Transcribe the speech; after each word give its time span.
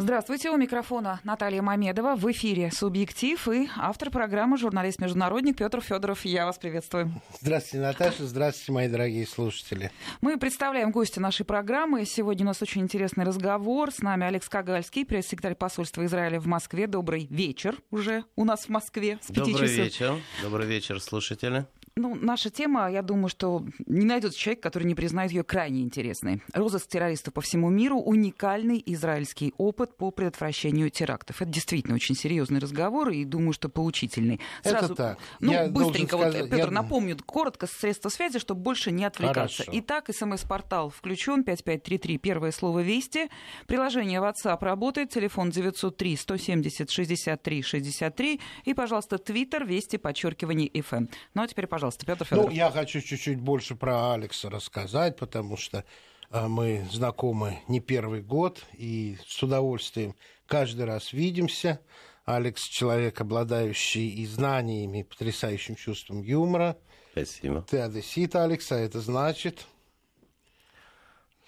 Здравствуйте, 0.00 0.48
у 0.50 0.56
микрофона 0.56 1.20
Наталья 1.24 1.60
Мамедова. 1.60 2.16
В 2.16 2.32
эфире 2.32 2.70
«Субъектив» 2.72 3.46
и 3.48 3.68
автор 3.76 4.08
программы 4.10 4.56
журналист-международник 4.56 5.58
Петр 5.58 5.82
Федоров. 5.82 6.24
Я 6.24 6.46
вас 6.46 6.56
приветствую. 6.56 7.12
Здравствуйте, 7.38 7.84
Наташа. 7.84 8.26
Здравствуйте, 8.26 8.72
мои 8.72 8.88
дорогие 8.88 9.26
слушатели. 9.26 9.90
Мы 10.22 10.38
представляем 10.38 10.90
гостя 10.90 11.20
нашей 11.20 11.44
программы. 11.44 12.06
Сегодня 12.06 12.46
у 12.46 12.48
нас 12.48 12.62
очень 12.62 12.80
интересный 12.80 13.26
разговор. 13.26 13.92
С 13.92 13.98
нами 13.98 14.26
Алекс 14.26 14.48
Кагальский, 14.48 15.04
пресс-секретарь 15.04 15.54
посольства 15.54 16.02
Израиля 16.06 16.40
в 16.40 16.46
Москве. 16.46 16.86
Добрый 16.86 17.26
вечер 17.28 17.76
уже 17.90 18.24
у 18.36 18.46
нас 18.46 18.64
в 18.64 18.68
Москве. 18.70 19.18
С 19.20 19.30
Добрый 19.30 19.52
часов. 19.52 19.68
вечер. 19.68 20.16
Добрый 20.42 20.66
вечер, 20.66 20.98
слушатели. 21.02 21.66
Ну, 22.00 22.14
наша 22.14 22.48
тема, 22.48 22.90
я 22.90 23.02
думаю, 23.02 23.28
что 23.28 23.62
не 23.86 24.06
найдется 24.06 24.38
человек, 24.38 24.62
который 24.62 24.84
не 24.84 24.94
признает 24.94 25.32
ее 25.32 25.44
крайне 25.44 25.82
интересной. 25.82 26.40
Розыск 26.54 26.86
террористов 26.86 27.34
по 27.34 27.42
всему 27.42 27.68
миру– 27.68 27.98
уникальный 28.00 28.82
израильский 28.86 29.52
опыт 29.58 29.94
по 29.98 30.10
предотвращению 30.10 30.88
терактов. 30.88 31.42
Это 31.42 31.50
действительно 31.50 31.94
очень 31.94 32.14
серьезный 32.14 32.58
разговор 32.58 33.10
и 33.10 33.26
думаю, 33.26 33.52
что 33.52 33.68
поучительный. 33.68 34.40
Сразу, 34.62 34.86
Это 34.86 34.94
так. 34.94 35.18
Ну, 35.40 35.52
я 35.52 35.68
быстренько, 35.68 36.16
вот, 36.16 36.28
сказать, 36.30 36.50
Петр, 36.50 36.64
я... 36.64 36.70
напомню, 36.70 37.18
коротко 37.26 37.66
средства 37.66 38.08
связи, 38.08 38.38
чтобы 38.38 38.62
больше 38.62 38.92
не 38.92 39.04
отвлекаться. 39.04 39.64
Хорошо. 39.64 39.78
Итак, 39.80 40.08
смс-портал 40.10 40.88
включен, 40.88 41.44
5533, 41.44 42.16
первое 42.16 42.52
слово 42.52 42.80
«Вести». 42.80 43.28
Приложение 43.66 44.20
WhatsApp 44.20 44.64
работает, 44.64 45.10
телефон 45.10 45.50
903 45.50 46.16
170 46.16 46.90
63 46.90 47.62
63 47.62 48.40
и, 48.64 48.72
пожалуйста, 48.72 49.18
Твиттер, 49.18 49.66
Вести, 49.66 49.98
подчеркивание, 49.98 50.68
FM. 50.70 51.10
Ну, 51.34 51.42
а 51.42 51.46
теперь, 51.46 51.66
пожалуйста, 51.66 51.89
пожалуйста, 51.90 52.06
Петр 52.06 52.24
Федоров. 52.24 52.50
Ну, 52.50 52.56
я 52.56 52.70
хочу 52.70 53.00
чуть-чуть 53.00 53.40
больше 53.40 53.74
про 53.74 54.14
Алекса 54.14 54.50
рассказать, 54.50 55.16
потому 55.16 55.56
что 55.56 55.84
э, 56.30 56.46
мы 56.46 56.86
знакомы 56.92 57.60
не 57.68 57.80
первый 57.80 58.22
год 58.22 58.64
и 58.72 59.16
с 59.26 59.42
удовольствием 59.42 60.14
каждый 60.46 60.84
раз 60.86 61.12
видимся. 61.12 61.80
Алекс 62.24 62.62
человек, 62.62 63.20
обладающий 63.20 64.08
и 64.08 64.26
знаниями, 64.26 64.98
и 64.98 65.02
потрясающим 65.02 65.74
чувством 65.74 66.22
юмора. 66.22 66.76
Спасибо. 67.12 67.62
Ты 67.68 67.78
одессит, 67.78 68.36
Алекс, 68.36 68.70
а 68.70 68.76
это 68.78 69.00
значит... 69.00 69.66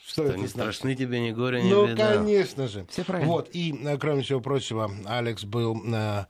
Что, 0.05 0.25
что 0.25 0.25
это 0.25 0.39
не 0.39 0.49
значит? 0.49 0.75
страшны 0.75 0.97
тебе 0.97 1.21
ни 1.21 1.31
горе, 1.31 1.63
ни 1.63 1.71
ну, 1.71 1.87
беда. 1.87 2.11
Ну, 2.11 2.17
конечно 2.17 2.67
же. 2.67 2.85
Все 2.91 3.05
правильно. 3.05 3.31
Вот, 3.33 3.51
и, 3.53 3.73
э, 3.85 3.97
кроме 3.99 4.23
всего 4.23 4.41
прочего, 4.41 4.91
Алекс 5.07 5.45
был 5.45 5.77
на 5.77 6.27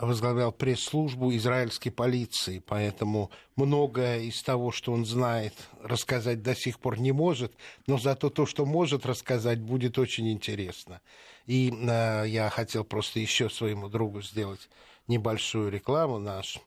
возглавлял 0.00 0.52
пресс-службу 0.52 1.34
израильской 1.36 1.92
полиции, 1.92 2.62
поэтому 2.64 3.30
многое 3.56 4.20
из 4.20 4.42
того, 4.42 4.72
что 4.72 4.92
он 4.92 5.04
знает, 5.04 5.54
рассказать 5.82 6.42
до 6.42 6.54
сих 6.54 6.78
пор 6.78 6.98
не 6.98 7.12
может, 7.12 7.52
но 7.86 7.98
зато 7.98 8.30
то, 8.30 8.46
что 8.46 8.64
может 8.64 9.04
рассказать, 9.06 9.60
будет 9.60 9.98
очень 9.98 10.30
интересно. 10.30 11.00
И 11.46 11.70
э, 11.70 12.24
я 12.28 12.48
хотел 12.50 12.84
просто 12.84 13.20
еще 13.20 13.50
своему 13.50 13.88
другу 13.88 14.22
сделать 14.22 14.68
небольшую 15.06 15.70
рекламу. 15.70 16.18
Наш 16.18 16.58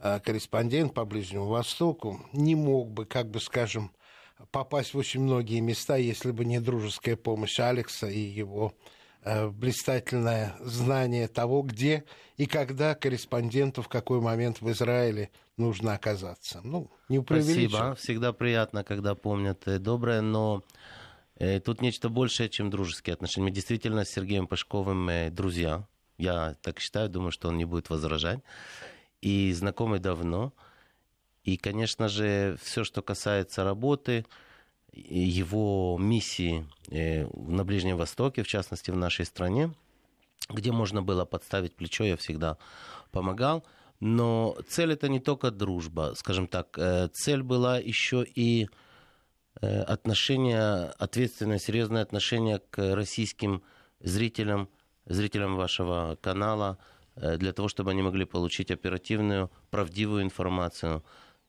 э, 0.00 0.20
корреспондент 0.20 0.94
по 0.94 1.04
Ближнему 1.04 1.46
Востоку 1.46 2.20
не 2.32 2.54
мог 2.54 2.90
бы, 2.90 3.04
как 3.04 3.30
бы 3.30 3.40
скажем, 3.40 3.92
попасть 4.50 4.94
в 4.94 4.98
очень 4.98 5.20
многие 5.20 5.60
места, 5.60 5.96
если 5.96 6.32
бы 6.32 6.44
не 6.44 6.60
дружеская 6.60 7.16
помощь 7.16 7.60
Алекса 7.60 8.08
и 8.08 8.18
его 8.18 8.74
блистательное 9.24 10.56
знание 10.60 11.28
того, 11.28 11.62
где 11.62 12.04
и 12.36 12.46
когда 12.46 12.94
корреспонденту 12.94 13.82
в 13.82 13.88
какой 13.88 14.20
момент 14.20 14.60
в 14.60 14.70
Израиле 14.70 15.30
нужно 15.56 15.94
оказаться. 15.94 16.60
Ну, 16.64 16.90
не 17.08 17.20
Спасибо. 17.20 17.94
Всегда 17.94 18.32
приятно, 18.32 18.84
когда 18.84 19.14
помнят 19.14 19.66
э, 19.68 19.78
доброе, 19.78 20.22
но 20.22 20.64
э, 21.36 21.60
тут 21.60 21.80
нечто 21.80 22.08
большее, 22.08 22.48
чем 22.48 22.70
дружеские 22.70 23.14
отношения. 23.14 23.44
Мы 23.44 23.50
действительно 23.50 24.04
с 24.04 24.10
Сергеем 24.10 24.46
Пашковым 24.46 25.08
э, 25.08 25.30
друзья. 25.30 25.86
Я 26.18 26.56
так 26.62 26.80
считаю, 26.80 27.08
думаю, 27.08 27.32
что 27.32 27.48
он 27.48 27.58
не 27.58 27.64
будет 27.64 27.90
возражать. 27.90 28.40
И 29.20 29.52
знакомы 29.52 29.98
давно. 29.98 30.52
И, 31.44 31.56
конечно 31.56 32.08
же, 32.08 32.56
все, 32.62 32.84
что 32.84 33.02
касается 33.02 33.64
работы, 33.64 34.24
его 34.92 35.96
миссии 35.98 36.66
э, 36.90 37.26
на 37.26 37.64
Ближнем 37.64 37.96
Востоке, 37.96 38.42
в 38.42 38.46
частности 38.46 38.90
в 38.90 38.96
нашей 38.96 39.24
стране, 39.24 39.72
где 40.48 40.72
можно 40.72 41.02
было 41.02 41.24
подставить 41.24 41.74
плечо, 41.74 42.04
я 42.04 42.16
всегда 42.16 42.58
помогал. 43.10 43.64
Но 44.00 44.56
цель 44.68 44.92
это 44.92 45.08
не 45.08 45.20
только 45.20 45.50
дружба, 45.50 46.12
скажем 46.16 46.46
так, 46.46 46.76
э, 46.78 47.08
цель 47.12 47.42
была 47.42 47.78
еще 47.78 48.24
и 48.24 48.68
э, 49.60 49.80
отношение, 49.82 50.90
ответственное, 50.98 51.58
серьезное 51.58 52.02
отношение 52.02 52.58
к 52.58 52.94
российским 52.94 53.62
зрителям, 54.00 54.68
зрителям 55.06 55.56
вашего 55.56 56.18
канала, 56.20 56.78
для 57.14 57.52
того, 57.52 57.68
чтобы 57.68 57.90
они 57.90 58.00
могли 58.00 58.24
получить 58.24 58.70
оперативную, 58.70 59.50
правдивую 59.70 60.22
информацию 60.22 61.04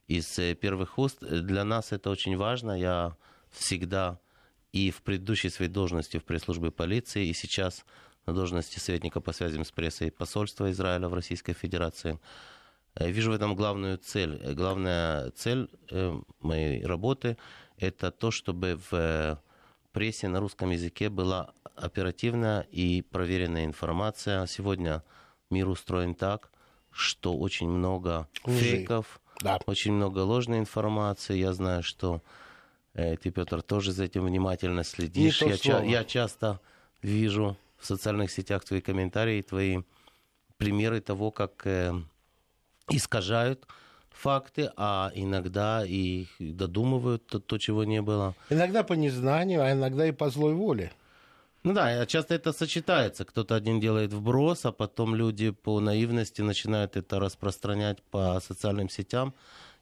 из 0.10 0.26
первых 0.58 1.00
уст. 1.00 1.22
Для 1.22 1.64
нас 1.64 1.94
это 1.94 2.10
очень 2.10 2.36
важно. 2.36 2.78
Я 2.78 3.16
всегда 3.54 4.20
и 4.72 4.92
в 4.92 5.02
предыдущей 5.04 5.50
своей 5.50 5.72
должности 5.72 6.18
в 6.18 6.26
пресс-службе 6.26 6.72
полиции, 6.72 7.28
и 7.28 7.34
сейчас 7.34 7.86
на 8.26 8.34
должности 8.34 8.80
советника 8.80 9.22
по 9.22 9.32
связям 9.32 9.64
с 9.64 9.72
прессой 9.72 10.12
посольства 10.12 10.72
Израиля 10.72 11.08
в 11.08 11.14
Российской 11.14 11.54
Федерации. 11.54 12.20
Э, 12.96 13.10
вижу 13.10 13.32
в 13.32 13.36
этом 13.36 13.56
главную 13.56 13.98
цель. 13.98 14.54
Главная 14.54 15.30
цель 15.32 15.70
э, 15.92 16.20
моей 16.40 16.84
работы– 16.86 17.38
это 17.78 18.12
то, 18.12 18.32
чтобы 18.32 18.80
в 18.90 19.42
прессе 19.92 20.28
на 20.28 20.40
русском 20.40 20.72
языке 20.72 21.10
была 21.10 21.54
оперативная 21.76 22.62
и 22.72 23.02
проверенная 23.02 23.66
информация. 23.66 24.46
Сегодня 24.48 25.04
мир 25.52 25.68
устроен 25.68 26.16
так, 26.16 26.52
что 26.92 27.38
очень 27.38 27.70
много 27.70 28.28
Лжи. 28.44 28.58
фейков, 28.58 29.20
да. 29.42 29.60
очень 29.68 29.94
много 29.94 30.20
ложной 30.20 30.60
информации. 30.60 31.38
Я 31.38 31.54
знаю, 31.54 31.84
что 31.84 32.24
Э, 32.24 32.53
ты, 32.94 33.32
Петр, 33.32 33.62
тоже 33.62 33.92
за 33.92 34.06
этим 34.06 34.26
внимательно 34.26 34.84
следишь. 34.84 35.42
Я, 35.42 35.58
ча- 35.58 35.84
я 35.84 36.04
часто 36.04 36.60
вижу 37.02 37.58
в 37.78 37.86
социальных 37.86 38.32
сетях 38.32 38.64
твои 38.64 38.82
комментарии, 38.82 39.42
твои 39.42 39.80
примеры 40.58 41.02
того, 41.02 41.32
как 41.32 41.66
э, 41.66 41.94
искажают 42.90 43.68
факты, 44.10 44.72
а 44.78 45.12
иногда 45.16 45.84
и 45.86 46.28
додумывают 46.40 47.26
то, 47.26 47.40
то, 47.40 47.58
чего 47.58 47.84
не 47.84 48.02
было. 48.02 48.36
Иногда 48.50 48.84
по 48.84 48.94
незнанию, 48.94 49.64
а 49.64 49.72
иногда 49.72 50.08
и 50.08 50.12
по 50.12 50.30
злой 50.30 50.54
воле. 50.54 50.92
Ну 51.64 51.74
да, 51.74 52.06
часто 52.06 52.36
это 52.36 52.52
сочетается. 52.54 53.24
Кто-то 53.26 53.56
один 53.56 53.80
делает 53.80 54.14
вброс, 54.14 54.66
а 54.66 54.72
потом 54.72 55.16
люди 55.16 55.52
по 55.52 55.80
наивности 55.80 56.42
начинают 56.42 56.98
это 56.98 57.20
распространять 57.20 58.02
по 58.04 58.40
социальным 58.42 58.90
сетям 58.90 59.34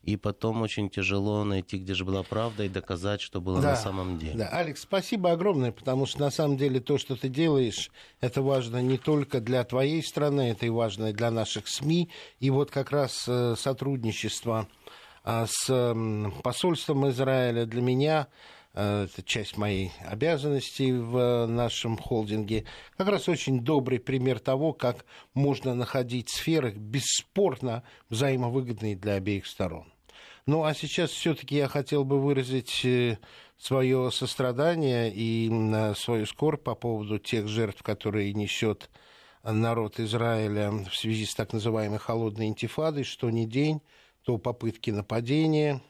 и 0.04 0.18
потом 0.18 0.62
очень 0.62 0.90
тяжело 0.90 1.44
найти, 1.44 1.78
где 1.78 1.94
же 1.94 2.06
была 2.06 2.24
правда, 2.24 2.64
и 2.64 2.70
доказать, 2.70 3.22
что 3.22 3.40
было 3.40 3.62
да, 3.62 3.72
на 3.72 3.76
самом 3.76 4.18
деле. 4.18 4.34
Да, 4.36 4.48
Алекс, 4.48 4.82
спасибо 4.82 5.32
огромное, 5.32 5.72
потому 5.72 6.06
что 6.06 6.22
на 6.22 6.32
самом 6.32 6.58
деле 6.58 6.80
то, 6.80 6.98
что 6.98 7.16
ты 7.16 7.30
делаешь, 7.30 7.92
это 8.20 8.42
важно 8.42 8.82
не 8.82 8.98
только 8.98 9.40
для 9.40 9.64
твоей 9.64 10.04
страны, 10.04 10.52
это 10.52 10.66
и 10.66 10.70
важно 10.70 11.08
и 11.08 11.14
для 11.14 11.30
наших 11.30 11.68
СМИ. 11.68 12.10
И 12.40 12.50
вот 12.50 12.72
как 12.72 12.92
раз 12.92 13.26
э, 13.28 13.56
сотрудничество 13.58 14.68
э, 15.24 15.46
с 15.48 15.96
посольством 16.44 17.10
Израиля 17.10 17.66
для 17.66 17.82
меня 17.82 18.28
это 18.74 19.22
часть 19.24 19.58
моей 19.58 19.92
обязанностей 20.06 20.94
в 20.94 21.46
нашем 21.46 21.98
холдинге, 21.98 22.66
как 22.98 23.08
раз 23.10 23.28
очень 23.28 23.62
добрый 23.62 24.00
пример 24.00 24.40
того, 24.40 24.74
как 24.74 25.06
можно 25.34 25.76
находить 25.76 26.30
сферы 26.30 26.72
бесспорно 26.72 27.84
взаимовыгодные 28.10 28.96
для 28.96 29.16
обеих 29.16 29.46
сторон. 29.46 29.92
Ну, 30.46 30.64
а 30.64 30.74
сейчас 30.74 31.12
все-таки 31.12 31.56
я 31.56 31.68
хотел 31.68 32.04
бы 32.04 32.20
выразить 32.20 32.84
э, 32.84 33.18
свое 33.58 34.10
сострадание 34.12 35.12
и 35.14 35.52
свою 35.96 36.26
скорбь 36.26 36.64
по 36.64 36.74
поводу 36.74 37.20
тех 37.20 37.48
жертв, 37.48 37.84
которые 37.84 38.34
несет 38.34 38.90
народ 39.44 40.00
Израиля 40.00 40.72
в 40.72 40.96
связи 40.96 41.26
с 41.26 41.36
так 41.36 41.54
называемой 41.54 42.00
холодной 42.00 42.48
интифадой, 42.48 43.04
что 43.04 43.30
не 43.30 43.46
день, 43.46 43.82
то 44.24 44.38
попытки 44.38 44.90
нападения, 44.92 45.82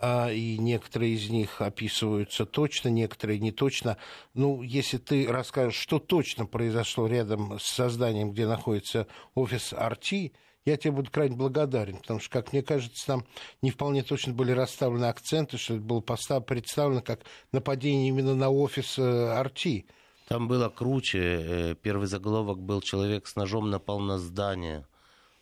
и 0.00 0.58
некоторые 0.58 1.14
из 1.14 1.30
них 1.30 1.60
описываются 1.62 2.44
точно, 2.44 2.88
некоторые 2.88 3.38
не 3.38 3.52
точно. 3.52 3.96
Ну, 4.34 4.62
если 4.62 4.98
ты 4.98 5.26
расскажешь, 5.26 5.80
что 5.80 5.98
точно 5.98 6.46
произошло 6.46 7.06
рядом 7.06 7.58
с 7.58 7.64
созданием, 7.64 8.32
где 8.32 8.46
находится 8.46 9.06
офис 9.34 9.72
Арти, 9.72 10.34
я 10.66 10.76
тебе 10.76 10.90
буду 10.90 11.10
крайне 11.10 11.36
благодарен, 11.36 11.98
потому 11.98 12.18
что, 12.18 12.28
как 12.30 12.52
мне 12.52 12.60
кажется, 12.60 13.06
там 13.06 13.24
не 13.62 13.70
вполне 13.70 14.02
точно 14.02 14.32
были 14.32 14.50
расставлены 14.50 15.06
акценты, 15.06 15.58
что 15.58 15.74
это 15.74 15.82
было 15.82 16.00
представлено 16.00 17.02
как 17.02 17.20
нападение 17.52 18.08
именно 18.08 18.34
на 18.34 18.50
офис 18.50 18.98
э, 18.98 19.28
Арти. 19.28 19.86
Там 20.26 20.48
было 20.48 20.68
круче. 20.68 21.20
Э, 21.20 21.74
первый 21.80 22.08
заголовок 22.08 22.60
был 22.60 22.80
«Человек 22.80 23.28
с 23.28 23.36
ножом 23.36 23.70
напал 23.70 24.00
на 24.00 24.18
здание, 24.18 24.88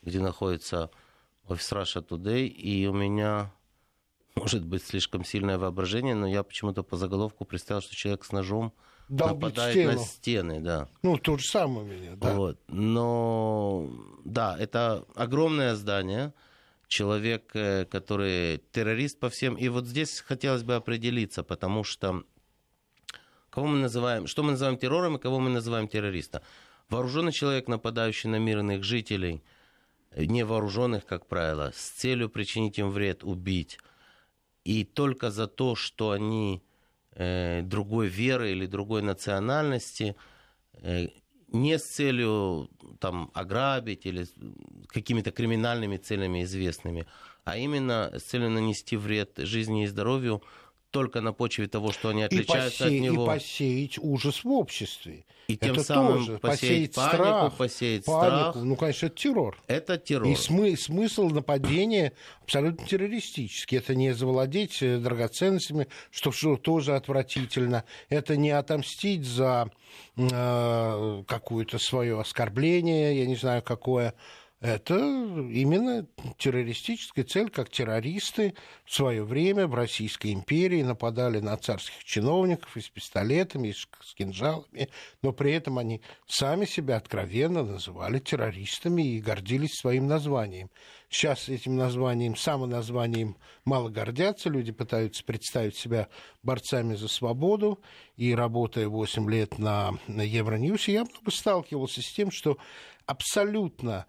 где 0.02 0.20
находится 0.20 0.90
офис 1.48 1.72
Russia 1.72 2.06
Today», 2.06 2.46
и 2.46 2.86
у 2.86 2.92
меня 2.92 3.50
может 4.34 4.64
быть 4.64 4.84
слишком 4.84 5.24
сильное 5.24 5.58
воображение, 5.58 6.14
но 6.14 6.26
я 6.26 6.42
почему-то 6.42 6.82
по 6.82 6.96
заголовку 6.96 7.44
представил, 7.44 7.80
что 7.80 7.94
человек 7.94 8.24
с 8.24 8.32
ножом 8.32 8.72
нападает 9.08 9.72
стену. 9.72 9.92
на 9.92 9.98
стены, 9.98 10.60
да. 10.60 10.88
Ну, 11.02 11.18
то 11.18 11.36
же 11.38 11.44
самое 11.46 11.80
у 11.80 11.84
меня, 11.84 12.16
да. 12.16 12.34
Вот. 12.34 12.58
Но, 12.68 13.90
да, 14.24 14.56
это 14.58 15.04
огромное 15.14 15.74
здание, 15.74 16.32
человек, 16.88 17.50
э, 17.54 17.84
который 17.84 18.62
террорист 18.72 19.20
по 19.20 19.28
всем. 19.28 19.54
И 19.54 19.68
вот 19.68 19.86
здесь 19.86 20.20
хотелось 20.20 20.62
бы 20.62 20.74
определиться, 20.74 21.42
потому 21.42 21.84
что 21.84 22.24
кого 23.50 23.66
мы 23.66 23.78
называем, 23.78 24.26
что 24.26 24.42
мы 24.42 24.52
называем 24.52 24.78
террором 24.78 25.16
и 25.16 25.20
кого 25.20 25.38
мы 25.38 25.50
называем 25.50 25.86
террористом. 25.86 26.42
Вооруженный 26.88 27.32
человек, 27.32 27.68
нападающий 27.68 28.28
на 28.28 28.36
мирных 28.36 28.82
жителей, 28.84 29.42
невооруженных, 30.16 31.06
как 31.06 31.26
правило, 31.26 31.72
с 31.74 31.90
целью 31.90 32.28
причинить 32.28 32.78
им 32.78 32.90
вред, 32.90 33.24
убить, 33.24 33.78
и 34.64 34.84
только 34.84 35.30
за 35.30 35.46
то, 35.46 35.74
что 35.74 36.10
они 36.10 36.62
э, 37.12 37.62
другой 37.62 38.08
веры 38.08 38.50
или 38.50 38.66
другой 38.66 39.02
национальности, 39.02 40.16
э, 40.72 41.08
не 41.48 41.78
с 41.78 41.84
целью 41.84 42.68
там, 42.98 43.30
ограбить 43.34 44.06
или 44.06 44.26
какими-то 44.88 45.30
криминальными 45.30 45.98
целями 45.98 46.42
известными, 46.42 47.06
а 47.44 47.56
именно 47.56 48.10
с 48.16 48.22
целью 48.22 48.50
нанести 48.50 48.96
вред 48.96 49.38
жизни 49.38 49.84
и 49.84 49.86
здоровью 49.86 50.42
только 50.94 51.20
на 51.20 51.32
почве 51.32 51.66
того, 51.66 51.90
что 51.90 52.10
они 52.10 52.22
отличаются 52.22 52.84
и 52.84 52.86
посеять, 52.86 53.04
от 53.04 53.12
него. 53.12 53.24
И 53.24 53.26
посеять 53.26 53.98
ужас 53.98 54.44
в 54.44 54.48
обществе. 54.48 55.24
И 55.48 55.56
тем 55.56 55.72
это 55.72 55.82
самым 55.82 56.18
тоже 56.18 56.38
посеять, 56.38 56.94
панику, 56.94 57.16
страх, 57.16 57.56
посеять 57.56 58.04
панику. 58.04 58.50
страх. 58.50 58.54
Ну, 58.64 58.76
конечно, 58.76 59.06
это 59.06 59.16
террор. 59.16 59.58
Это 59.66 59.98
террор. 59.98 60.28
И 60.28 60.34
смы- 60.34 60.76
смысл 60.76 61.28
нападения 61.28 62.12
абсолютно 62.44 62.86
террористический. 62.86 63.78
Это 63.78 63.96
не 63.96 64.14
завладеть 64.14 64.80
э, 64.82 64.98
драгоценностями, 64.98 65.88
что, 66.12 66.30
что 66.30 66.56
тоже 66.56 66.94
отвратительно. 66.94 67.82
Это 68.08 68.36
не 68.36 68.50
отомстить 68.50 69.24
за 69.24 69.70
э, 70.16 71.24
какое-то 71.26 71.78
свое 71.78 72.20
оскорбление, 72.20 73.18
я 73.18 73.26
не 73.26 73.34
знаю 73.36 73.62
какое. 73.62 74.14
Это 74.64 74.96
именно 74.96 76.06
террористическая 76.38 77.22
цель, 77.26 77.50
как 77.50 77.68
террористы 77.68 78.54
в 78.86 78.94
свое 78.94 79.22
время 79.22 79.66
в 79.66 79.74
Российской 79.74 80.32
империи 80.32 80.82
нападали 80.82 81.38
на 81.40 81.54
царских 81.58 82.02
чиновников 82.02 82.74
и 82.74 82.80
с 82.80 82.88
пистолетами, 82.88 83.68
и 83.68 83.72
с 83.74 83.86
кинжалами, 84.14 84.88
но 85.20 85.34
при 85.34 85.52
этом 85.52 85.76
они 85.76 86.00
сами 86.26 86.64
себя 86.64 86.96
откровенно 86.96 87.62
называли 87.62 88.18
террористами 88.20 89.02
и 89.02 89.20
гордились 89.20 89.74
своим 89.74 90.06
названием. 90.06 90.70
Сейчас 91.10 91.50
этим 91.50 91.76
названием, 91.76 92.34
самоназванием 92.34 93.36
мало 93.66 93.90
гордятся, 93.90 94.48
люди 94.48 94.72
пытаются 94.72 95.24
представить 95.24 95.76
себя 95.76 96.08
борцами 96.42 96.94
за 96.94 97.08
свободу, 97.08 97.82
и 98.16 98.34
работая 98.34 98.88
8 98.88 99.30
лет 99.30 99.58
на, 99.58 99.98
на 100.08 100.22
Евроньюсе, 100.22 100.94
я 100.94 101.04
много 101.04 101.30
сталкивался 101.30 102.00
с 102.00 102.10
тем, 102.10 102.30
что 102.30 102.56
абсолютно 103.04 104.06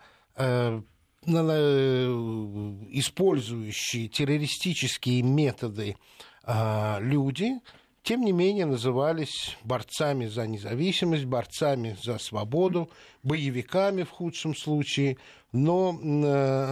использующие 2.88 4.08
террористические 4.10 5.24
методы 5.24 5.98
люди, 6.46 7.60
тем 8.04 8.22
не 8.22 8.32
менее 8.32 8.66
назывались 8.68 9.58
борцами 9.64 10.28
за 10.28 10.46
независимость, 10.46 11.26
борцами 11.26 11.98
за 12.04 12.20
свободу, 12.20 12.92
боевиками 13.24 14.04
в 14.04 14.12
худшем 14.12 14.56
случае. 14.56 15.18
Но 15.52 15.94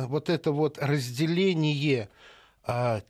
вот 0.08 0.30
это 0.30 0.52
вот 0.52 0.78
разделение 0.78 2.10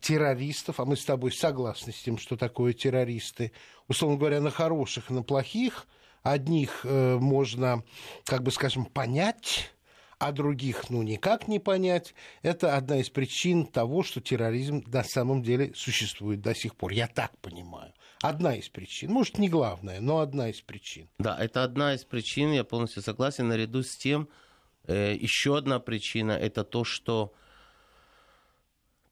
террористов, 0.00 0.80
а 0.80 0.86
мы 0.86 0.96
с 0.96 1.04
тобой 1.04 1.32
согласны 1.32 1.92
с 1.92 2.02
тем, 2.02 2.16
что 2.16 2.36
такое 2.36 2.72
террористы, 2.72 3.52
условно 3.88 4.16
говоря, 4.16 4.40
на 4.40 4.50
хороших 4.50 5.10
и 5.10 5.12
на 5.14 5.22
плохих, 5.22 5.86
одних 6.22 6.84
можно, 6.84 7.84
как 8.24 8.42
бы 8.42 8.50
скажем, 8.50 8.86
понять 8.86 9.73
а 10.18 10.32
других, 10.32 10.90
ну, 10.90 11.02
никак 11.02 11.48
не 11.48 11.58
понять. 11.58 12.14
Это 12.42 12.76
одна 12.76 12.98
из 12.98 13.10
причин 13.10 13.66
того, 13.66 14.02
что 14.02 14.20
терроризм 14.20 14.84
на 14.86 15.04
самом 15.04 15.42
деле 15.42 15.72
существует 15.74 16.40
до 16.40 16.54
сих 16.54 16.76
пор. 16.76 16.92
Я 16.92 17.08
так 17.08 17.36
понимаю. 17.38 17.92
Одна 18.22 18.56
из 18.56 18.68
причин. 18.68 19.10
Может, 19.10 19.38
не 19.38 19.48
главная, 19.48 20.00
но 20.00 20.20
одна 20.20 20.48
из 20.48 20.60
причин. 20.60 21.08
Да, 21.18 21.36
это 21.38 21.62
одна 21.62 21.94
из 21.94 22.04
причин, 22.04 22.52
я 22.52 22.64
полностью 22.64 23.02
согласен. 23.02 23.48
Наряду 23.48 23.82
с 23.82 23.96
тем, 23.96 24.28
э, 24.86 25.14
еще 25.14 25.56
одна 25.56 25.78
причина– 25.78 26.32
это 26.32 26.64
то, 26.64 26.84
что 26.84 27.34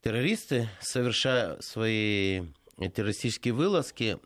террористы, 0.02 0.68
совершая 0.80 1.60
свои 1.60 2.42
террористические 2.78 3.54
вылазки, 3.54 4.18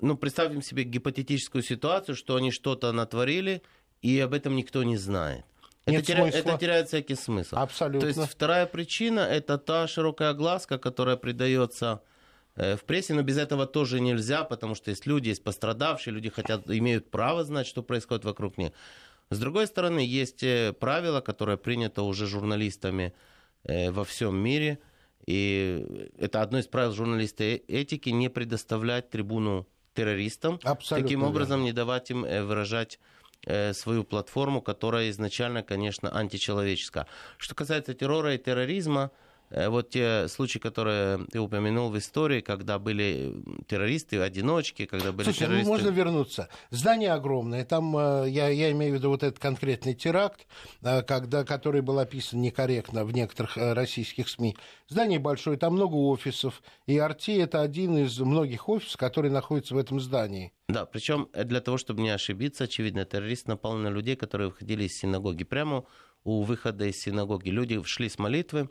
ну, 0.00 0.16
представим 0.16 0.62
себе 0.62 0.84
гипотетическую 0.84 1.62
ситуацию, 1.62 2.16
что 2.16 2.36
они 2.36 2.50
что-то 2.50 2.92
натворили, 2.92 3.62
и 4.02 4.18
об 4.20 4.34
этом 4.34 4.56
никто 4.56 4.82
не 4.82 4.96
знает. 4.96 5.44
Это, 5.86 6.02
теря... 6.02 6.28
это 6.28 6.58
теряет 6.58 6.88
всякий 6.88 7.14
смысл. 7.14 7.56
Абсолютно. 7.56 8.00
То 8.00 8.06
есть 8.08 8.30
вторая 8.30 8.66
причина 8.66 9.20
это 9.20 9.56
та 9.56 9.86
широкая 9.86 10.32
глазка, 10.32 10.78
которая 10.78 11.16
придается 11.16 12.02
э, 12.56 12.76
в 12.76 12.84
прессе, 12.84 13.14
но 13.14 13.22
без 13.22 13.38
этого 13.38 13.66
тоже 13.66 14.00
нельзя, 14.00 14.42
потому 14.42 14.74
что 14.74 14.90
есть 14.90 15.06
люди, 15.06 15.28
есть 15.28 15.44
пострадавшие, 15.44 16.12
люди 16.12 16.28
хотят, 16.28 16.68
имеют 16.68 17.10
право 17.10 17.44
знать, 17.44 17.68
что 17.68 17.84
происходит 17.84 18.24
вокруг 18.24 18.58
них. 18.58 18.72
С 19.30 19.38
другой 19.38 19.68
стороны, 19.68 20.00
есть 20.00 20.42
э, 20.42 20.72
правило, 20.72 21.20
которое 21.20 21.56
принято 21.56 22.02
уже 22.02 22.26
журналистами 22.26 23.12
э, 23.62 23.92
во 23.92 24.04
всем 24.04 24.36
мире, 24.36 24.80
и 25.24 26.10
это 26.18 26.42
одно 26.42 26.58
из 26.58 26.66
правил 26.66 26.92
журналистской 26.92 27.54
этики, 27.68 28.08
не 28.08 28.28
предоставлять 28.28 29.10
трибуну 29.10 29.68
террористам, 29.94 30.58
Абсолютно 30.64 31.06
таким 31.06 31.22
образом 31.22 31.60
верно. 31.60 31.64
не 31.64 31.72
давать 31.72 32.10
им 32.10 32.22
выражать 32.22 32.98
свою 33.72 34.04
платформу, 34.04 34.60
которая 34.60 35.10
изначально, 35.10 35.62
конечно, 35.62 36.10
античеловеческая. 36.10 37.06
Что 37.38 37.54
касается 37.54 37.94
террора 37.94 38.34
и 38.34 38.38
терроризма, 38.38 39.10
вот 39.50 39.90
те 39.90 40.28
случаи, 40.28 40.58
которые 40.58 41.24
ты 41.30 41.38
упомянул 41.38 41.90
в 41.90 41.98
истории, 41.98 42.40
когда 42.40 42.78
были 42.78 43.34
террористы, 43.68 44.20
одиночки, 44.20 44.86
когда 44.86 45.12
были 45.12 45.24
Слушай, 45.24 45.38
террористы... 45.40 45.64
ну 45.64 45.70
можно 45.70 45.88
вернуться. 45.88 46.48
Здание 46.70 47.12
огромное. 47.12 47.64
Там, 47.64 47.94
я, 48.26 48.48
я 48.48 48.70
имею 48.72 48.92
в 48.92 48.96
виду 48.96 49.10
вот 49.10 49.22
этот 49.22 49.38
конкретный 49.38 49.94
теракт, 49.94 50.46
когда, 50.80 51.44
который 51.44 51.80
был 51.80 51.98
описан 51.98 52.40
некорректно 52.40 53.04
в 53.04 53.12
некоторых 53.12 53.56
российских 53.56 54.28
СМИ. 54.28 54.56
Здание 54.88 55.18
большое, 55.18 55.58
там 55.58 55.74
много 55.74 55.94
офисов. 55.94 56.62
И 56.86 56.98
Арти– 56.98 57.32
это 57.38 57.62
один 57.62 57.96
из 57.98 58.18
многих 58.18 58.68
офисов, 58.68 58.96
который 58.98 59.30
находится 59.30 59.74
в 59.74 59.78
этом 59.78 60.00
здании. 60.00 60.52
Да, 60.68 60.84
причем 60.84 61.28
для 61.32 61.60
того, 61.60 61.78
чтобы 61.78 62.02
не 62.02 62.10
ошибиться, 62.10 62.64
очевидно, 62.64 63.04
террорист 63.04 63.46
напал 63.46 63.74
на 63.74 63.88
людей, 63.88 64.16
которые 64.16 64.48
выходили 64.48 64.84
из 64.84 64.98
синагоги. 64.98 65.44
Прямо 65.44 65.84
у 66.24 66.42
выхода 66.42 66.86
из 66.86 67.00
синагоги 67.00 67.50
люди 67.50 67.80
шли 67.84 68.08
с 68.08 68.18
молитвы, 68.18 68.68